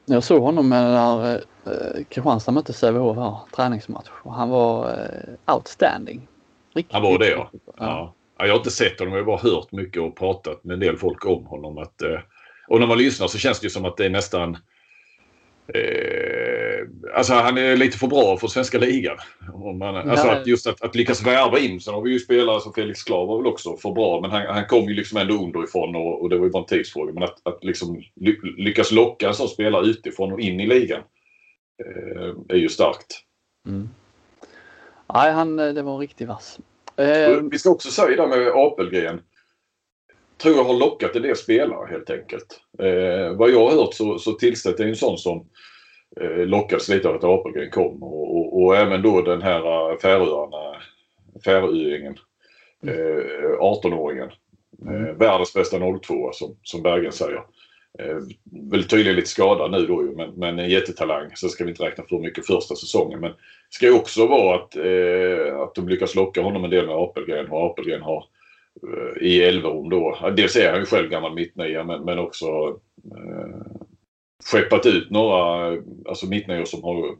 [0.04, 4.08] Jag såg honom när eh, Kristianstad mötte Sävehof här, träningsmatch.
[4.22, 6.28] Och han var eh, outstanding.
[6.74, 7.50] Riktigt, han var det ja.
[7.52, 7.72] ja.
[7.76, 8.14] ja.
[8.46, 10.96] Jag har inte sett honom, jag har bara hört mycket och pratat med en del
[10.96, 11.78] folk om honom.
[11.78, 12.18] Att, eh,
[12.68, 14.56] och när man lyssnar så känns det som att det är nästan
[15.66, 16.23] Eh,
[17.14, 19.16] alltså han är lite för bra för svenska ligan.
[19.78, 21.80] Man, alltså att just att, att lyckas värva in.
[21.80, 24.20] Sen har vi ju spelare som Felix Klav var väl också för bra.
[24.20, 26.68] Men han, han kom ju liksom ändå underifrån och, och det var ju bara en
[26.68, 27.12] tidsfråga.
[27.12, 28.02] Men att, att liksom
[28.56, 31.02] lyckas locka en sån spelare utifrån och in i ligan
[31.84, 33.20] eh, är ju starkt.
[33.68, 33.88] Mm.
[35.14, 36.58] Nej, han, det var en riktig vass.
[36.96, 39.20] Eh, vi ska också säga det med Apelgren
[40.42, 42.60] tror jag har lockat en del spelare helt enkelt.
[42.78, 45.44] Eh, vad jag har hört så, så Tillstedt är en sån som eh,
[46.46, 50.76] lockades lite av att Apelgren kom och, och, och, även då den här eh, Färöarna,
[51.44, 52.18] Färöingen,
[52.86, 54.30] eh, 18-åringen.
[54.82, 55.06] Mm.
[55.06, 57.42] Eh, världens bästa 02 som, som Bergen säger.
[57.98, 58.18] Eh,
[58.70, 61.30] väl tydligen lite skadad nu då men, men en jättetalang.
[61.34, 63.20] Så ska vi inte räkna för mycket första säsongen.
[63.20, 63.36] Men det
[63.70, 67.50] ska ju också vara att, eh, att de lyckas locka honom en del med Apelgren
[67.50, 68.24] och Apelgren har
[69.20, 70.30] i Elverum då.
[70.36, 72.46] Dels är han ju själv gammal mittnia men, men också
[73.16, 73.84] eh,
[74.44, 75.66] skeppat ut några
[76.08, 77.16] alltså mittnior som har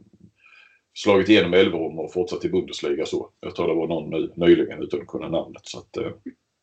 [0.93, 3.29] slagit igenom Elverum och fortsatt i Bundesliga så.
[3.39, 5.61] Jag tror det var någon nu, nyligen utan att kunna namnet.
[5.65, 6.11] Så att, eh,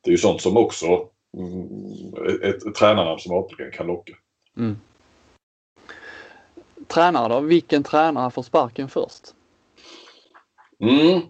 [0.04, 0.86] det är ju sånt som också
[1.36, 4.12] mm, ett, ett tränarnamn som Apelgren kan locka.
[4.56, 4.76] Mm.
[6.86, 7.40] Tränare då?
[7.40, 9.22] Vilken tränare får sparken först?
[10.80, 11.20] Mm.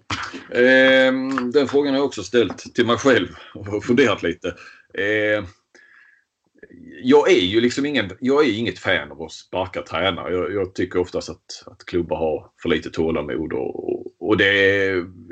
[0.51, 4.49] Eh, den frågan har jag också ställt till mig själv och funderat lite.
[4.95, 5.45] Eh,
[7.03, 10.33] jag är ju liksom ingen, jag är inget fan av att sparka tränare.
[10.33, 14.79] Jag, jag tycker oftast att, att klubbar har för lite tålamod och, och det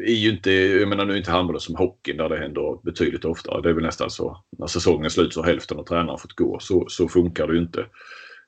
[0.07, 3.25] är ju inte, jag menar nu är inte handbollen som hockeyn där det händer betydligt
[3.25, 3.63] oftare.
[3.63, 6.37] Det är väl nästan så när säsongen är slut så har hälften av tränarna fått
[6.37, 6.59] gå.
[6.61, 7.87] Så, så funkar det ju inte.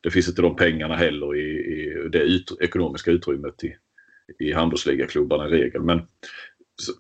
[0.03, 3.75] Det finns inte de pengarna heller i, i det ut, ekonomiska utrymmet i,
[4.39, 5.83] i handbollsligaklubbarna i regel.
[5.83, 6.03] Men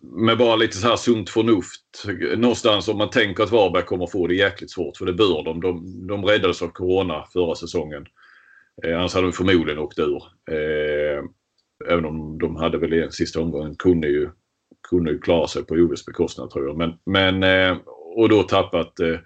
[0.03, 2.05] med bara lite så här sunt förnuft.
[2.37, 5.61] Någonstans om man tänker att Varberg kommer få det jäkligt svårt, för det bör de.
[5.61, 8.07] De, de räddades av Corona förra säsongen.
[8.85, 10.23] Eh, annars hade de förmodligen åkt ur.
[10.51, 11.25] Eh,
[11.91, 14.31] även om de hade väl i sista omgången kunde ju,
[14.89, 16.77] kunde ju klara sig på OS bekostnad tror jag.
[16.77, 17.79] Men, men, eh,
[18.17, 19.19] och då tappat eh,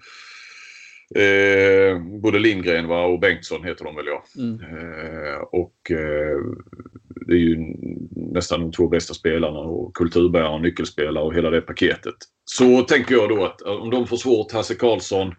[1.14, 4.24] Eh, både Lindgren va, och Bengtsson heter de väl ja.
[4.38, 4.60] Mm.
[4.60, 6.38] Eh, och eh,
[7.26, 7.74] det är ju
[8.10, 12.14] nästan de två bästa spelarna och kulturbärare och nyckelspelare och hela det paketet.
[12.44, 15.34] så tänker jag då att eh, om de får svårt, Hasse Karlsson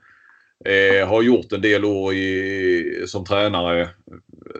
[0.65, 3.81] eh, har gjort en del år i, som tränare.
[3.81, 3.87] Eh,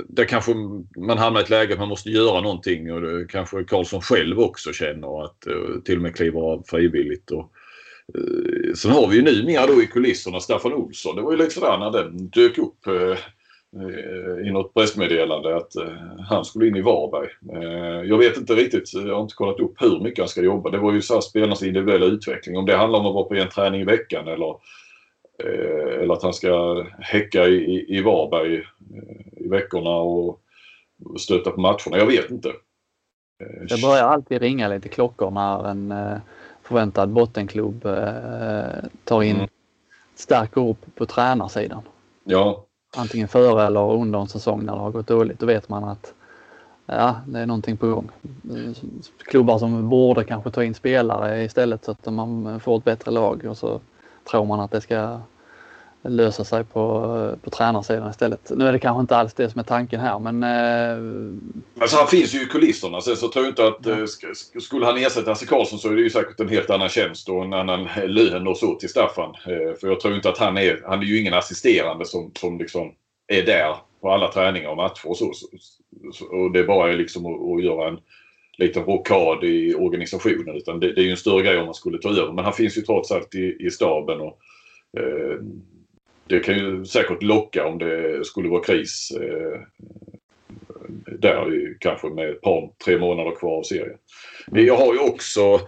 [0.09, 0.53] där kanske
[0.97, 4.39] man hamnar i ett läge att man måste göra någonting och det kanske Karlsson själv
[4.39, 7.31] också känner att eh, till och med kliver av frivilligt.
[7.31, 7.51] Och,
[8.17, 11.15] eh, sen har vi ju numera då i kulisserna Staffan Olsson.
[11.15, 13.17] Det var ju lite sådär när den dök upp eh,
[14.45, 15.71] i något pressmeddelande att
[16.29, 17.29] han skulle in i Varberg.
[18.07, 20.69] Jag vet inte riktigt, jag har inte kollat upp hur mycket han ska jobba.
[20.69, 22.57] Det var ju så spelarnas individuella utveckling.
[22.57, 24.55] Om det handlar om att vara på en träning i veckan eller
[25.43, 30.41] Eh, eller att han ska häcka i, i Varberg eh, i veckorna och
[31.19, 31.97] stöta på matcherna.
[31.97, 32.49] Jag vet inte.
[32.49, 35.93] Eh, det börjar alltid ringa lite klockor när en
[36.63, 37.83] förväntad bottenklubb
[39.03, 39.49] tar in mm.
[40.15, 41.81] stark upp på tränarsidan.
[42.23, 42.65] Ja.
[42.95, 45.39] Antingen före eller under en säsong när det har gått dåligt.
[45.39, 46.13] Då vet man att
[46.85, 48.09] ja, det är någonting på gång.
[49.17, 53.45] Klubbar som borde kanske ta in spelare istället så att man får ett bättre lag
[53.45, 53.79] och så
[54.31, 55.19] tror man att det ska
[56.07, 58.51] lösa sig på, på tränarsidan istället.
[58.55, 60.43] Nu är det kanske inte alls det som är tanken här men...
[60.43, 61.81] Eh...
[61.81, 63.01] Alltså han finns ju i kulisserna.
[63.01, 63.99] Sen så tror jag inte att ja.
[63.99, 67.29] eh, skulle han ersätta Hasse Karlsson så är det ju säkert en helt annan tjänst
[67.29, 69.29] och en annan lön och så till Staffan.
[69.29, 70.83] Eh, för jag tror inte att han är...
[70.85, 72.91] Han är ju ingen assisterande som, som liksom
[73.27, 75.31] är där på alla träningar och matcher och så.
[76.13, 77.99] så och det är bara liksom att, att göra en
[78.57, 81.97] liten rockad i organisationen utan det, det, är ju en större grej om man skulle
[81.97, 82.33] ta över.
[82.33, 84.39] Men han finns ju trots allt i, i staben och
[84.99, 85.39] eh,
[86.29, 89.61] det kan ju säkert locka om det skulle vara kris eh,
[91.19, 93.97] där kanske med ett par, tre månader kvar av serien.
[94.47, 95.59] Men Jag har ju också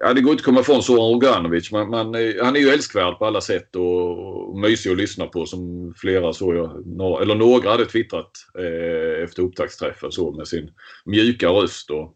[0.00, 1.72] Ja, det går inte att komma ifrån Zoran Roganovic.
[1.72, 5.26] Man, man, eh, han är ju älskvärd på alla sätt och, och mysig att lyssna
[5.26, 10.48] på som flera såg jag, några, eller några hade twittrat eh, efter upptaktsträffen så med
[10.48, 10.70] sin
[11.04, 12.14] mjuka röst och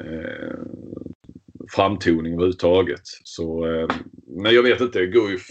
[0.00, 0.58] eh,
[1.74, 3.02] framtoning överhuvudtaget.
[3.24, 3.88] Så, eh,
[4.26, 5.46] men jag vet inte, Guif,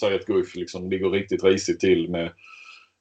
[0.00, 2.30] säger att Guif liksom ligger riktigt risigt till med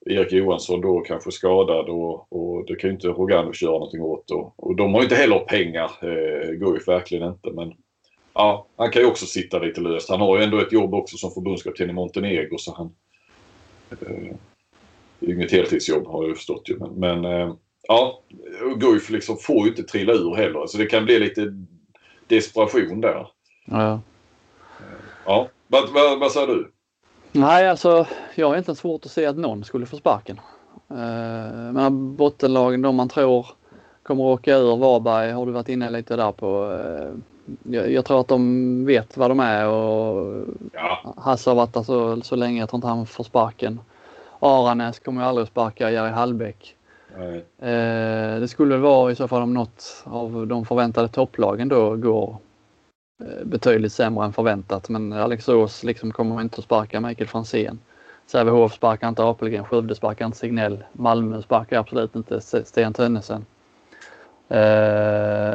[0.05, 4.31] Erik Johansson då kanske skadad och, och det kan ju inte Roganovic göra någonting åt.
[4.31, 7.51] Och, och de har ju inte heller pengar, eh, Guif verkligen inte.
[7.51, 7.73] Men
[8.33, 10.09] ja, han kan ju också sitta lite löst.
[10.09, 12.95] Han har ju ändå ett jobb också som förbundskapten i Montenegro så han...
[13.91, 14.35] Eh,
[15.19, 16.77] inget heltidsjobb har jag förstått ju.
[16.77, 17.53] Men, men eh,
[17.87, 18.21] ja,
[18.77, 20.67] Guif liksom får ju inte trilla ur heller.
[20.67, 21.65] Så det kan bli lite
[22.27, 23.27] desperation där.
[23.65, 24.01] Ja.
[25.25, 26.71] Ja, vad, vad, vad säger du?
[27.31, 30.39] Nej, alltså jag har egentligen svårt att se att någon skulle få sparken.
[30.91, 33.47] Uh, men bottenlagen, de man tror
[34.03, 36.63] kommer åka ur Varberg har du varit inne lite där på.
[36.65, 37.17] Uh,
[37.63, 41.13] jag, jag, tror att de vet vad de är och ja.
[41.17, 42.59] Hasse har varit där så, så länge.
[42.59, 43.79] Jag tror inte han får sparken.
[44.39, 46.75] Aranäs kommer ju aldrig att sparka Jerry Hallbäck.
[47.17, 51.95] Uh, det skulle väl vara i så fall om något av de förväntade topplagen då
[51.95, 52.37] går
[53.43, 54.89] betydligt sämre än förväntat.
[54.89, 57.79] Men Alingsås liksom kommer inte att sparka Mikael Franzén.
[58.25, 63.45] Sävehof sparkar inte Apelgren, Skövde sparkar inte Signell, Malmö sparkar absolut inte Sten Tönnesen.
[64.51, 64.57] Uh,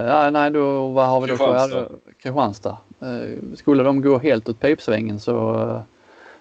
[0.06, 1.88] ja, nej, då, vad har vi då kvar?
[2.22, 2.76] Kristianstad.
[3.02, 5.82] Uh, skulle de gå helt åt pipsvängen så,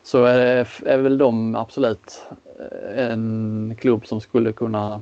[0.03, 2.22] så är, är väl de absolut
[2.95, 5.01] en klubb som skulle kunna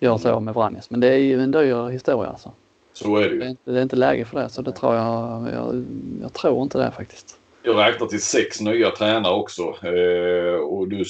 [0.00, 0.90] göra så med Vranjes.
[0.90, 2.52] Men det är ju en dyr historia alltså.
[2.98, 3.38] Så är det ju.
[3.38, 3.44] Det
[3.78, 5.84] är, inte, det läge för det så det tror jag, jag,
[6.22, 7.38] jag tror inte det faktiskt.
[7.62, 9.62] Jag räknar till sex nya tränare också.
[9.62, 11.04] Eh, och du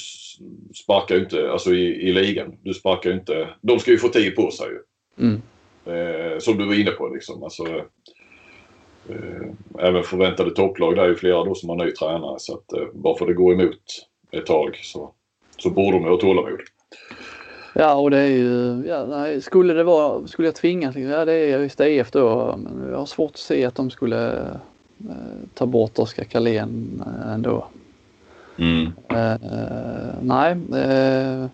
[0.74, 3.48] sparkar ju inte, alltså i, i ligan, du sparkar ju inte.
[3.60, 4.78] De ska ju få tid på sig ju.
[5.26, 5.42] Mm.
[5.84, 7.42] Eh, som du var inne på liksom.
[7.42, 7.66] Alltså,
[9.08, 12.38] eh, även förväntade topplag, där är ju flera då som har ny tränare.
[12.38, 13.82] Så att eh, bara för att det går emot
[14.30, 15.14] ett tag så,
[15.58, 16.60] så borde de ha tålamod.
[17.80, 21.32] Ja, och det är ju, ja, nej, skulle det vara, skulle jag tvingas, ja det
[21.32, 24.36] är just EF då, men jag har svårt att se att de skulle
[25.08, 25.14] eh,
[25.54, 27.66] ta bort Oskar Karlén eh, ändå.
[28.56, 28.92] Mm.
[29.08, 29.36] Eh,
[30.20, 31.46] nej, eh,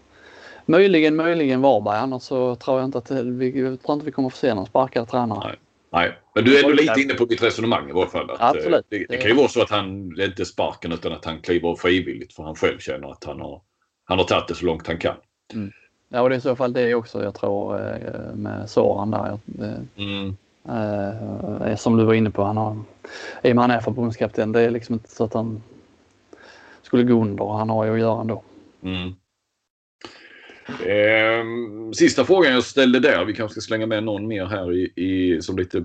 [0.67, 4.29] möjligen, möjligen Varberg, annars så tror jag inte att vi, jag tror inte vi kommer
[4.29, 5.49] få se någon sparkad tränare.
[5.49, 5.57] Nej.
[5.93, 8.31] Nej, men du är ändå lite inne på mitt resonemang i varje fall.
[8.31, 8.87] Att, eh, Absolut.
[8.89, 11.41] Det, det, kan ju vara så att han, det inte är sparken utan att han
[11.41, 13.63] kliver av frivilligt för han själv känner att han har,
[14.05, 15.17] han har tagit det så långt han kan.
[15.55, 15.73] Mm.
[16.15, 19.39] Ja, och det är i så fall det också jag tror eh, med Soran där.
[19.97, 20.37] Mm.
[20.69, 22.77] Eh, som du var inne på, han har,
[23.43, 25.63] i och med han är förbundskapten, det är liksom inte så att han
[26.83, 27.45] skulle gå under.
[27.45, 28.43] Han har ju att göra ändå.
[28.83, 29.15] Mm.
[30.69, 31.45] Eh,
[31.93, 35.43] sista frågan jag ställde där, vi kanske ska slänga med någon mer här i, i
[35.43, 35.85] som lite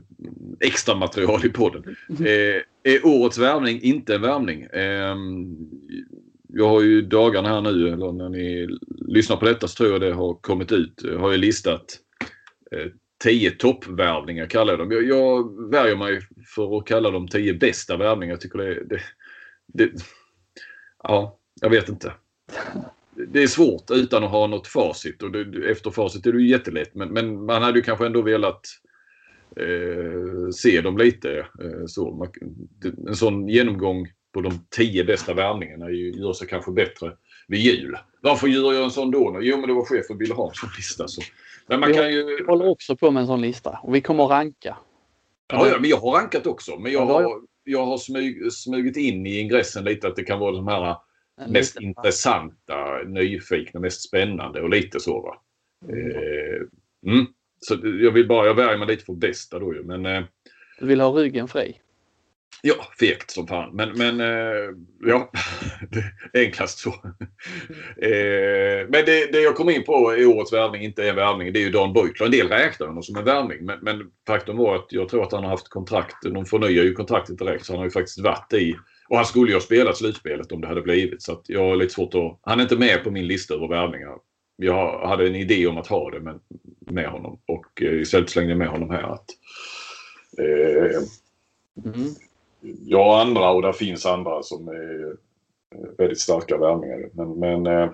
[0.59, 1.95] extra material i podden.
[2.19, 2.61] Eh,
[2.93, 4.63] är årets värvning inte en värvning?
[4.63, 5.15] Eh,
[6.53, 8.67] jag har ju dagarna här nu, eller när ni
[9.07, 11.01] lyssnar på detta så tror jag det har kommit ut.
[11.03, 11.99] Jag har ju listat
[12.71, 12.87] eh,
[13.23, 14.91] tio toppvärvningar kallar jag dem.
[14.91, 16.19] Jag, jag värjer mig
[16.55, 18.33] för att kalla dem tio bästa värvningar.
[18.33, 19.01] Jag tycker det, det,
[19.67, 19.91] det
[21.03, 22.13] Ja, jag vet inte.
[23.27, 26.49] Det är svårt utan att ha något facit och det, efter facit är det ju
[26.49, 26.95] jättelätt.
[26.95, 28.61] Men, men man hade ju kanske ändå velat
[29.55, 31.37] eh, se dem lite.
[31.39, 32.27] Eh, så.
[33.07, 37.11] En sån genomgång på de tio bästa värvningarna gör sig kanske bättre
[37.47, 37.97] vid jul.
[38.21, 39.39] Varför gör jag en sån då?
[39.41, 41.07] Jo, men det var chefen ville ha en sån lista.
[41.07, 41.21] Så.
[41.67, 42.45] Men man vi kan ju...
[42.47, 44.77] håller också på med en sån lista och vi kommer att ranka.
[45.47, 46.79] Ja, ja men jag har rankat också.
[46.79, 50.51] Men jag har, jag har smyg, smugit in i ingressen lite att det kan vara
[50.51, 50.95] de här
[51.47, 51.85] mest lite.
[51.85, 55.21] intressanta, nyfikna, mest spännande och lite så.
[55.21, 55.41] Va?
[55.93, 56.11] Mm.
[56.11, 57.25] Eh, mm.
[57.59, 59.83] Så jag vill bara, jag värjer mig lite för bästa då ju.
[59.83, 60.23] Men, eh,
[60.79, 61.81] du vill ha ryggen fri?
[62.61, 63.75] Ja, fegt som fan.
[63.75, 64.69] Men, men eh,
[65.05, 65.31] ja,
[66.33, 66.89] enklast så.
[68.01, 71.53] eh, men det, det jag kom in på i årets värvning, inte är en värvning,
[71.53, 72.25] det är ju Dan Beutler.
[72.25, 73.65] En del räknar honom som en värvning.
[73.65, 76.15] Men, men faktum var att jag tror att han har haft kontrakt.
[76.23, 78.75] De förnyar ju kontraktet direkt så han har ju faktiskt varit i
[79.09, 81.21] och han skulle ju ha spelat slutspelet om det hade blivit.
[81.21, 82.39] Så att jag har lite svårt att...
[82.41, 84.17] Han är inte med på min lista över värvningar.
[84.55, 86.39] Jag hade en idé om att ha det men,
[86.79, 89.03] med honom och eh, istället slängde jag med honom här.
[89.03, 89.25] Att,
[90.37, 91.01] eh,
[91.85, 92.15] mm
[92.61, 95.15] jag andra och där finns andra som är
[95.97, 97.09] väldigt starka värvningar.
[97.13, 97.89] Men, men äh,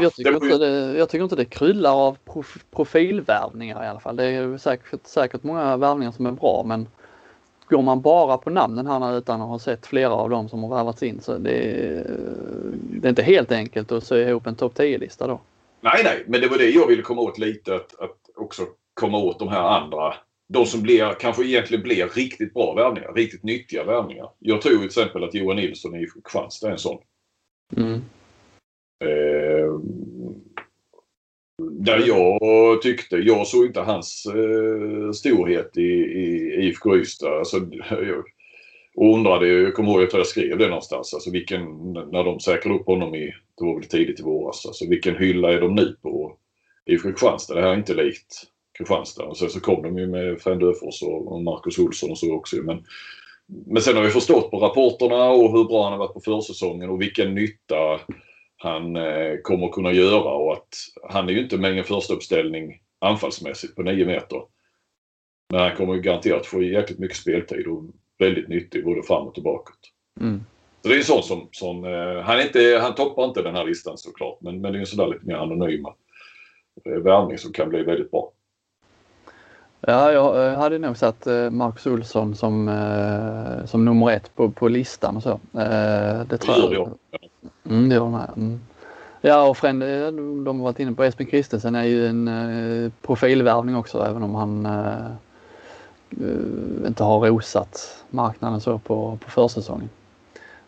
[0.00, 4.16] jag, tycker inte det, jag tycker inte det kryllar av prof, profilvärvningar i alla fall.
[4.16, 6.86] Det är säkert, säkert många värvningar som är bra men
[7.68, 10.76] går man bara på namnen här utan att ha sett flera av dem som har
[10.76, 12.04] värvats in så det är,
[12.72, 15.40] det är inte helt enkelt att sy ihop en topp 10-lista då.
[15.80, 18.62] Nej, nej, men det var det jag ville komma åt lite att, att också
[18.94, 20.14] komma åt de här andra
[20.52, 24.30] de som blir, kanske egentligen blir riktigt bra värvningar, riktigt nyttiga värvningar.
[24.38, 26.98] Jag tror till exempel att Johan Nilsson i Kristianstad är en sån.
[27.76, 28.00] Mm.
[29.04, 29.80] Eh,
[31.70, 37.38] där jag tyckte, jag såg inte hans eh, storhet i, i IFK Ystad.
[37.38, 37.56] Alltså,
[37.90, 38.24] jag,
[38.94, 42.40] och undrade, jag kommer ihåg, jag tror jag skrev det någonstans, alltså vilken, när de
[42.40, 45.74] säkrade upp honom i, det var väl tidigt i våras, alltså vilken hylla är de
[45.74, 46.36] nu på
[46.86, 47.54] IFK Kristianstad?
[47.54, 49.24] Det här är inte likt Kristianstad.
[49.24, 52.56] Och sen så kom de ju med Frend Öfors och Marcus Olsson och så också.
[52.56, 52.84] Men,
[53.46, 56.90] men sen har vi förstått på rapporterna och hur bra han har varit på försäsongen
[56.90, 58.00] och vilken nytta
[58.56, 60.74] han eh, kommer att kunna göra och att
[61.10, 64.42] han är ju inte med i en första uppställning anfallsmässigt på 9 meter.
[65.50, 67.84] Men han kommer ju garanterat få jäkligt mycket speltid och
[68.18, 69.90] väldigt nyttig både framåt och bakåt.
[70.20, 70.40] Mm.
[70.82, 73.64] Så det är en sån som, som eh, han, inte, han toppar inte den här
[73.64, 75.94] listan såklart men, men det är en sån där lite mer anonyma
[76.84, 78.32] eh, värvning som kan bli väldigt bra.
[79.86, 84.50] Ja, jag eh, hade nog satt eh, Marcus Olsson som, eh, som nummer ett på,
[84.50, 85.40] på listan och så.
[86.28, 86.90] Det tror jag.
[87.70, 88.30] Mm, det gör de här.
[88.36, 88.60] Mm.
[89.20, 89.82] Ja, och Fränd,
[90.44, 94.68] de har varit inne på Espen Christensen är ju en profilvärvning också även om han
[96.86, 99.88] inte har rosat marknaden så på, på försäsongen.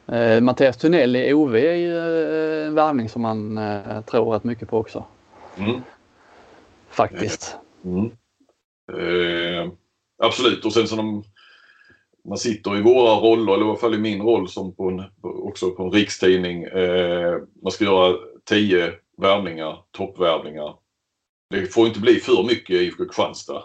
[0.07, 1.99] Eh, Mattias Tunnell i OV är ju
[2.67, 5.05] en värvning som man eh, tror rätt mycket på också.
[5.57, 5.83] Mm.
[6.89, 7.57] Faktiskt.
[7.85, 8.11] Mm.
[8.93, 9.73] Eh,
[10.19, 11.25] absolut och sen så de,
[12.29, 15.03] man sitter i våra roller, eller i alla fall i min roll som på en,
[15.23, 16.65] också på en rikstidning.
[16.65, 20.77] Eh, man ska göra tio värvningar, toppvärvningar.
[21.51, 23.63] Det får inte bli för mycket IFK Kristianstad.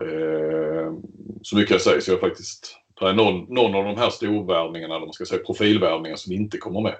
[0.00, 0.92] Eh,
[1.42, 4.96] så mycket jag säger så jag faktiskt det är någon, någon av de här storvärvningarna,
[4.96, 6.96] eller man ska säga profilvärvningar som inte kommer med.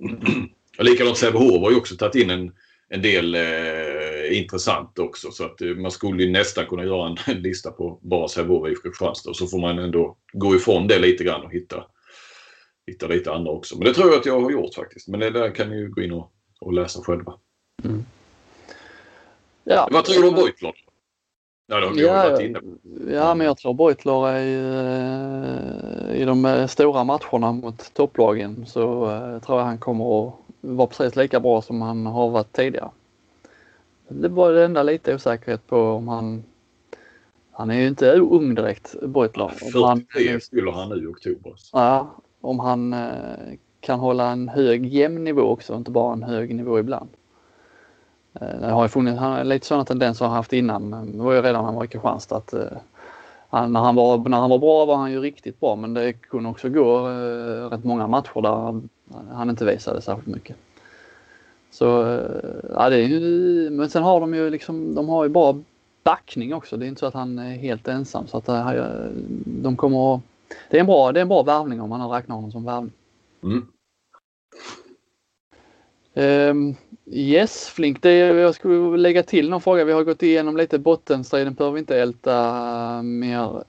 [0.78, 2.52] Likadant Sävehof har ju också tagit in en,
[2.94, 5.30] en del eh, intressant också.
[5.30, 8.82] Så att eh, man skulle nästan kunna göra en, en lista på bara Sävehof IFK
[8.82, 9.30] Kristianstad.
[9.30, 11.84] Och så får man ändå gå ifrån det lite grann och hitta,
[12.86, 13.78] hitta lite andra också.
[13.78, 15.08] Men det tror jag att jag har gjort faktiskt.
[15.08, 17.34] Men det där kan ni ju gå in och, och läsa själva.
[17.84, 18.04] Mm.
[19.64, 20.74] Ja, Vad tror du om Beutler?
[21.66, 22.66] Ja, det har vi ja, varit inne på.
[23.12, 24.40] Ja, men jag tror Beutler är
[26.10, 28.82] eh, i de eh, stora matcherna mot topplagen så
[29.46, 32.90] tror jag han kommer att vara precis lika bra som han har varit tidigare.
[34.08, 36.44] Det var det enda lite osäkerhet på om han...
[37.54, 39.48] Han är ju inte ung direkt, Beutler.
[39.48, 41.54] 43 fyller han nu i oktober.
[41.72, 42.10] Ja,
[42.40, 46.78] om han eh, kan hålla en hög jämn nivå också, inte bara en hög nivå
[46.78, 47.10] ibland.
[48.34, 50.90] Eh, det har ju funnits han, lite sådana tendenser han haft innan.
[51.12, 52.66] Det var ju redan när han var i Kristianstad att eh,
[53.50, 56.12] han, när, han var, när han var bra var han ju riktigt bra men det
[56.12, 58.80] kunde också gå eh, rätt många matcher där
[59.32, 60.56] han inte visade särskilt mycket.
[61.70, 65.30] Så eh, ja, det är ju, men sen har de ju liksom, de har ju
[65.30, 65.58] bra
[66.04, 66.76] backning också.
[66.76, 68.72] Det är inte så att han är helt ensam så att eh,
[69.44, 70.20] de kommer
[70.70, 72.92] det är en bra, det är en bra värvning om man räknar honom som värvning.
[73.42, 73.66] Mm.
[76.14, 78.02] Um, yes, Flink.
[78.02, 79.84] Det, jag skulle lägga till någon fråga.
[79.84, 83.64] Vi har gått igenom lite bottenstriden, behöver vi inte älta mer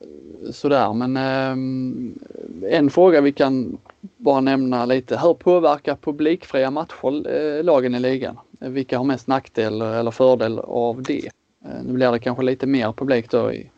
[0.51, 0.93] sådär.
[0.93, 1.17] Men
[1.51, 2.19] um,
[2.69, 3.77] en fråga vi kan
[4.23, 5.17] bara nämna lite.
[5.17, 8.39] Hur påverkar publikfria matcher eh, lagen i ligan?
[8.59, 11.25] Vilka har mest nackdel eller fördel av det?
[11.65, 13.69] Eh, nu blir det kanske lite mer publik då i,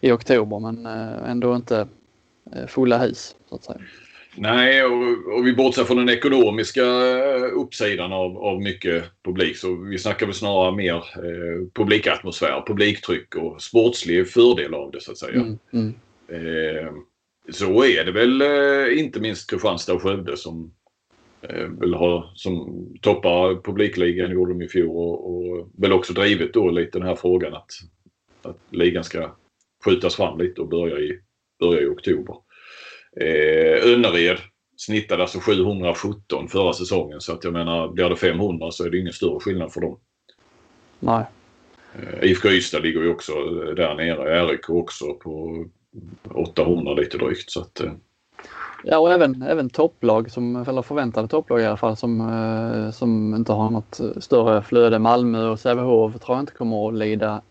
[0.00, 1.88] i oktober men eh, ändå inte
[2.66, 3.78] fulla hus så att säga.
[4.34, 6.84] Nej, och, och vi bortser från den ekonomiska
[7.52, 9.56] uppsidan av, av mycket publik.
[9.56, 15.12] Så vi snackar väl snarare mer eh, publikatmosfär, publiktryck och sportslig fördel av det så
[15.12, 15.40] att säga.
[15.40, 15.94] Mm, mm.
[16.28, 16.92] Eh,
[17.50, 20.74] så är det väl eh, inte minst Kristianstad och Skövde som
[21.42, 26.54] eh, väl har, som toppar publikligan, gjorde de i fjol och, och väl också drivit
[26.54, 27.70] då lite den här frågan att,
[28.42, 29.36] att ligan ska
[29.84, 31.20] skjutas fram lite och börja i,
[31.60, 32.36] börja i oktober.
[33.20, 34.38] Eh, Önnered
[34.76, 38.98] snittade alltså 717 förra säsongen så att jag menar blir det 500 så är det
[38.98, 40.00] ingen större skillnad för dem.
[41.00, 41.24] Nej.
[41.94, 43.32] Eh, IFK Ystad ligger ju också
[43.76, 44.46] där nere.
[44.46, 45.64] RIK också på
[46.34, 47.50] 800 lite drygt.
[47.50, 47.92] Så att, eh.
[48.84, 53.34] Ja och även, även topplag, som, eller förväntade topplag i alla fall, som, eh, som
[53.34, 54.98] inte har något större flöde.
[54.98, 57.42] Malmö och Sävehof tror jag inte kommer att lida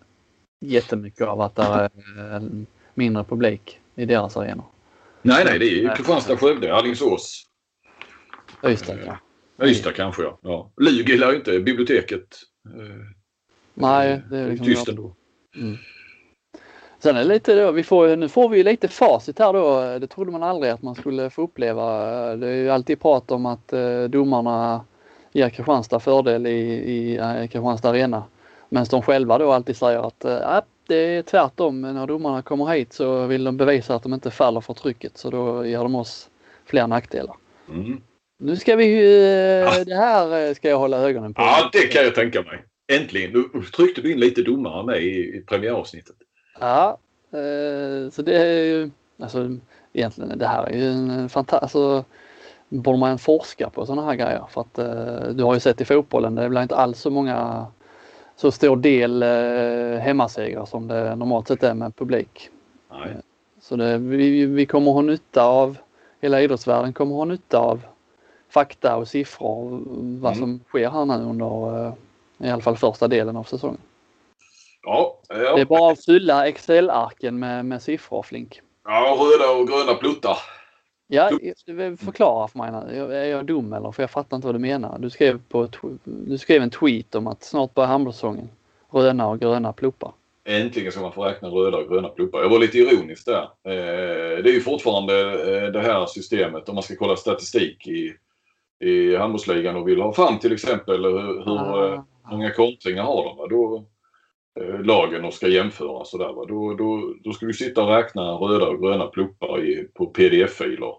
[0.62, 1.90] jättemycket av att det är
[2.94, 4.66] mindre publik i deras arenor.
[5.22, 7.48] Nej, nej, det är ju Kristianstad, Skövde, Alingsås.
[8.66, 9.18] Ystad, ja.
[9.68, 10.40] Ystad kanske, ja.
[10.42, 10.72] ja.
[10.78, 12.28] Lug gillar inte biblioteket.
[13.74, 14.66] Nej, det är liksom...
[14.66, 15.16] Tyst ändå.
[15.56, 15.78] Mm.
[17.04, 20.00] Sen är det lite då, vi får, nu får vi lite facit här då.
[20.00, 21.86] Det trodde man aldrig att man skulle få uppleva.
[22.36, 24.86] Det är ju alltid prat om att eh, domarna
[25.32, 28.24] ger Kristianstad fördel i, i eh, Kristianstad Arena.
[28.70, 31.82] Men de själva då alltid säger att äh, det är tvärtom.
[31.82, 35.30] När domarna kommer hit så vill de bevisa att de inte faller för trycket så
[35.30, 36.30] då ger de oss
[36.66, 37.36] fler nackdelar.
[37.70, 38.02] Mm.
[38.40, 39.20] Nu ska vi ju,
[39.86, 41.42] det här ska jag hålla ögonen på.
[41.42, 42.64] Ja, det kan jag tänka mig.
[42.92, 43.32] Äntligen!
[43.54, 46.16] Nu tryckte du in lite domare med i, i premiäravsnittet.
[46.62, 46.98] Ja,
[47.32, 48.90] eh, så det är ju
[49.20, 49.58] alltså
[49.94, 52.04] egentligen det här är ju en fantastisk, alltså,
[52.70, 55.86] borde man forska på sådana här grejer för att eh, du har ju sett i
[55.86, 57.66] fotbollen, det blir inte alls så många
[58.36, 62.50] så stor del eh, hemmasegrar som det normalt sett är med publik.
[62.92, 63.16] Nej.
[63.62, 65.78] Så det, vi, vi kommer ha nytta av,
[66.22, 67.82] hela idrottsvärlden kommer ha nytta av
[68.50, 69.82] fakta och siffror
[70.22, 70.40] vad mm.
[70.40, 71.94] som sker här nu under
[72.38, 73.78] i alla fall första delen av säsongen.
[74.84, 75.56] Ja, ja.
[75.56, 78.62] Det är bara att fylla Excel-arken med, med siffror, Flink.
[78.84, 80.38] Ja, röda och gröna pluttar.
[81.08, 81.30] Ja,
[82.06, 82.98] förklara för mig.
[82.98, 83.92] Är jag dum eller?
[83.92, 85.00] För jag fattar inte vad du menar.
[85.00, 85.68] Du skrev, på,
[86.04, 88.50] du skrev en tweet om att snart börjar handbollssäsongen.
[88.92, 90.12] Röda och gröna pluppar.
[90.44, 92.42] Äntligen ska man få räkna röda och gröna pluppar.
[92.42, 93.42] Jag var lite ironisk där.
[93.44, 98.14] Eh, det är ju fortfarande eh, det här systemet om man ska kolla statistik i,
[98.80, 102.06] i handbollsligan och vill ha fram till exempel hur, hur ah.
[102.32, 103.50] många kontringar har de.
[103.50, 103.91] Då, Eh,
[104.84, 106.48] lagen och ska jämföra sådär.
[106.48, 110.96] Då, då, då ska du sitta och räkna röda och gröna pluppar i, på pdf-filer.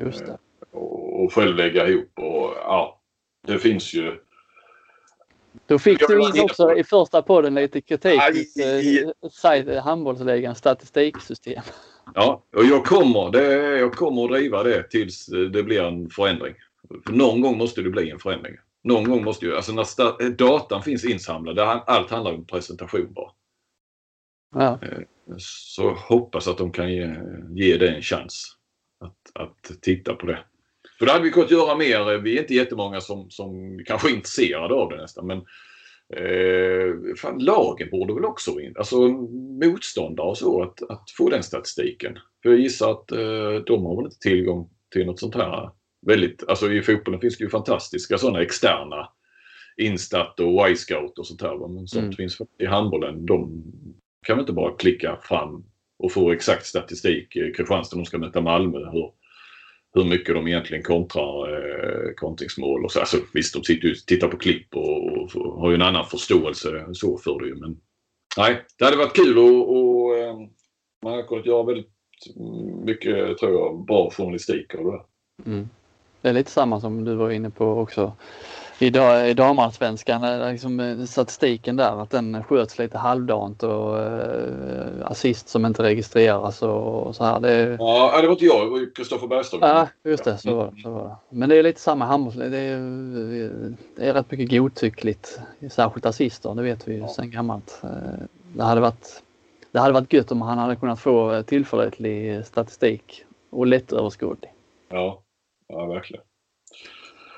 [0.00, 0.32] Just det.
[0.32, 3.00] Eh, och, och själv lägga ihop och ja,
[3.46, 4.18] det finns ju
[5.66, 8.20] då fick du in också i första podden lite kritik
[9.22, 11.62] mot eh, handbollsligans statistiksystem.
[12.14, 16.54] Ja, och jag kommer, det, jag kommer att driva det tills det blir en förändring.
[17.06, 18.54] För någon gång måste det bli en förändring
[18.86, 23.30] någon gång måste ju, alltså när datan finns insamlad, allt handlar om presentation bara.
[24.54, 24.78] Ja.
[24.82, 25.02] Eh,
[25.38, 27.14] så hoppas att de kan ge,
[27.50, 28.56] ge det en chans
[29.00, 30.38] att, att titta på det.
[30.98, 32.18] För då hade vi kunnat göra mer.
[32.18, 35.26] Vi är inte jättemånga som, som kanske är intresserade av det nästan.
[35.26, 35.38] Men
[36.16, 38.74] eh, fan, lagen borde väl också in.
[38.76, 38.96] Alltså
[39.64, 40.62] motståndare och så.
[40.62, 42.18] Att, att få den statistiken.
[42.42, 45.70] För jag gissar att eh, de har väl inte tillgång till något sånt här
[46.06, 49.08] väldigt, alltså i fotbollen finns det ju fantastiska sådana externa
[49.76, 51.68] Instat och Y-scout och sånt här.
[51.68, 52.16] Men sånt mm.
[52.16, 53.26] finns i handbollen.
[53.26, 53.62] De
[54.26, 55.64] kan inte bara klicka fram
[55.98, 57.32] och få exakt statistik.
[57.56, 58.78] Kristianstad, de ska möta Malmö.
[58.78, 59.12] Hur,
[59.94, 62.84] hur mycket de egentligen kontrar eh, kontringsmål.
[62.84, 63.00] Och så.
[63.00, 65.82] Alltså, visst, de sitter ju och tittar på klipp och, och, och, har ju en
[65.82, 67.54] annan förståelse så för det ju.
[67.54, 67.80] Men
[68.36, 70.34] nej, det hade varit kul och, och eh,
[71.02, 71.92] man hade kunnat göra väldigt
[72.84, 75.02] mycket, tror jag, bra journalistik av det där.
[75.46, 75.68] Mm.
[76.26, 78.12] Det är lite samma som du var inne på också
[78.78, 78.86] i,
[79.30, 85.66] i damallsvenskan, liksom eh, statistiken där att den sköts lite halvdant och eh, assist som
[85.66, 87.40] inte registreras och, och så här.
[87.40, 89.60] Det, ja, det var inte jag, det var Kristoffer Bergström.
[89.62, 91.16] Ja, just det, så var, så var det.
[91.36, 92.50] Men det är lite samma handboll.
[92.50, 92.78] Det är,
[93.96, 95.40] det är rätt mycket godtyckligt,
[95.70, 97.08] särskilt assister, det vet vi ju ja.
[97.08, 97.80] sedan gammalt.
[97.84, 97.90] Eh,
[98.52, 99.22] det hade varit
[99.72, 104.50] det hade varit gött om han hade kunnat få tillförlitlig statistik och lättöverskådlig.
[104.88, 105.22] Ja,
[105.68, 106.24] Ja, verkligen.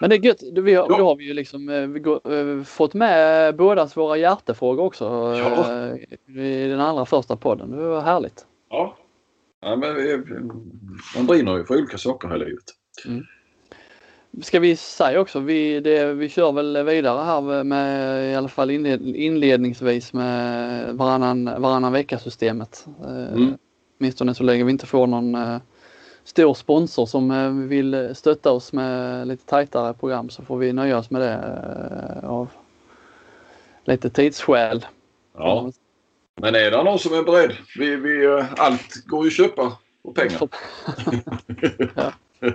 [0.01, 0.43] Men det är gött.
[0.53, 0.99] Vi har, ja.
[0.99, 5.05] Då har vi ju liksom eh, vi går, eh, fått med bådas våra hjärtefrågor också
[5.05, 5.97] ja.
[6.43, 7.71] i den allra första podden.
[7.71, 8.47] Det var härligt.
[8.71, 8.97] Ja,
[9.61, 10.17] ja men vi,
[11.17, 12.65] man brinner ju för olika saker här i livet.
[13.07, 13.25] Mm.
[14.43, 18.71] Ska vi säga också, vi, det, vi kör väl vidare här med i alla fall
[18.71, 22.87] inled, inledningsvis med varannan, varannan vecka-systemet.
[23.05, 23.59] Mm.
[24.01, 25.37] Åtminstone så länge vi inte får någon
[26.29, 30.99] stor sponsor som eh, vill stötta oss med lite tajtare program så får vi nöja
[30.99, 31.33] oss med det
[32.23, 32.49] eh, av
[33.85, 34.87] lite tidsskäl.
[35.35, 35.73] Ja.
[36.41, 37.57] Men är det någon som är beredd?
[37.79, 40.49] Vi, vi, eh, allt går ju att köpa och pengar.
[41.95, 42.13] ja.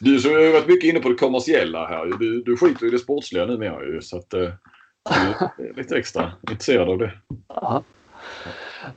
[0.00, 2.06] Du som har varit mycket inne på det kommersiella här.
[2.18, 6.88] Du, du skiter i det sportsliga numera ju så att du är lite extra intresserad
[6.88, 7.12] av det.
[7.48, 7.82] Ja.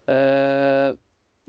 [0.09, 0.97] Uh,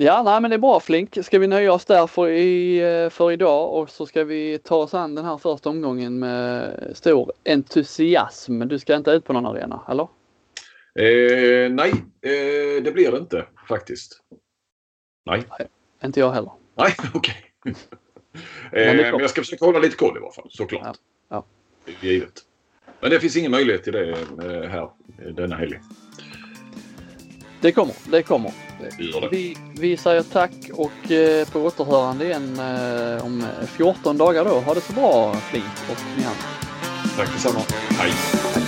[0.01, 1.19] Ja, nej, men det är bra Flink.
[1.23, 4.77] Ska vi nöja oss där för, i, eh, för idag och så ska vi ta
[4.77, 8.61] oss an den här första omgången med stor entusiasm.
[8.61, 10.09] Du ska inte ut på någon arena, eller?
[10.95, 11.91] Eh, nej,
[12.23, 14.21] eh, det blir det inte faktiskt.
[15.27, 15.43] Nej.
[15.59, 15.69] nej
[16.05, 16.53] inte jag heller.
[16.75, 17.35] Nej, okej.
[17.65, 17.75] Okay.
[18.73, 20.83] eh, men jag ska försöka hålla lite koll i alla fall, såklart.
[20.85, 20.95] Ja.
[21.29, 21.45] ja.
[22.01, 22.45] Givet.
[23.01, 24.91] Men det finns ingen möjlighet till det eh, här
[25.33, 25.81] denna helg.
[27.61, 28.53] Det kommer, det kommer.
[29.31, 34.61] Vi, vi säger tack och eh, på återhörande igen eh, om 14 dagar då.
[34.61, 36.43] Ha det så bra Flink och ni andra.
[37.17, 37.61] Tack detsamma.
[37.91, 38.13] Hej.
[38.55, 38.68] Hej.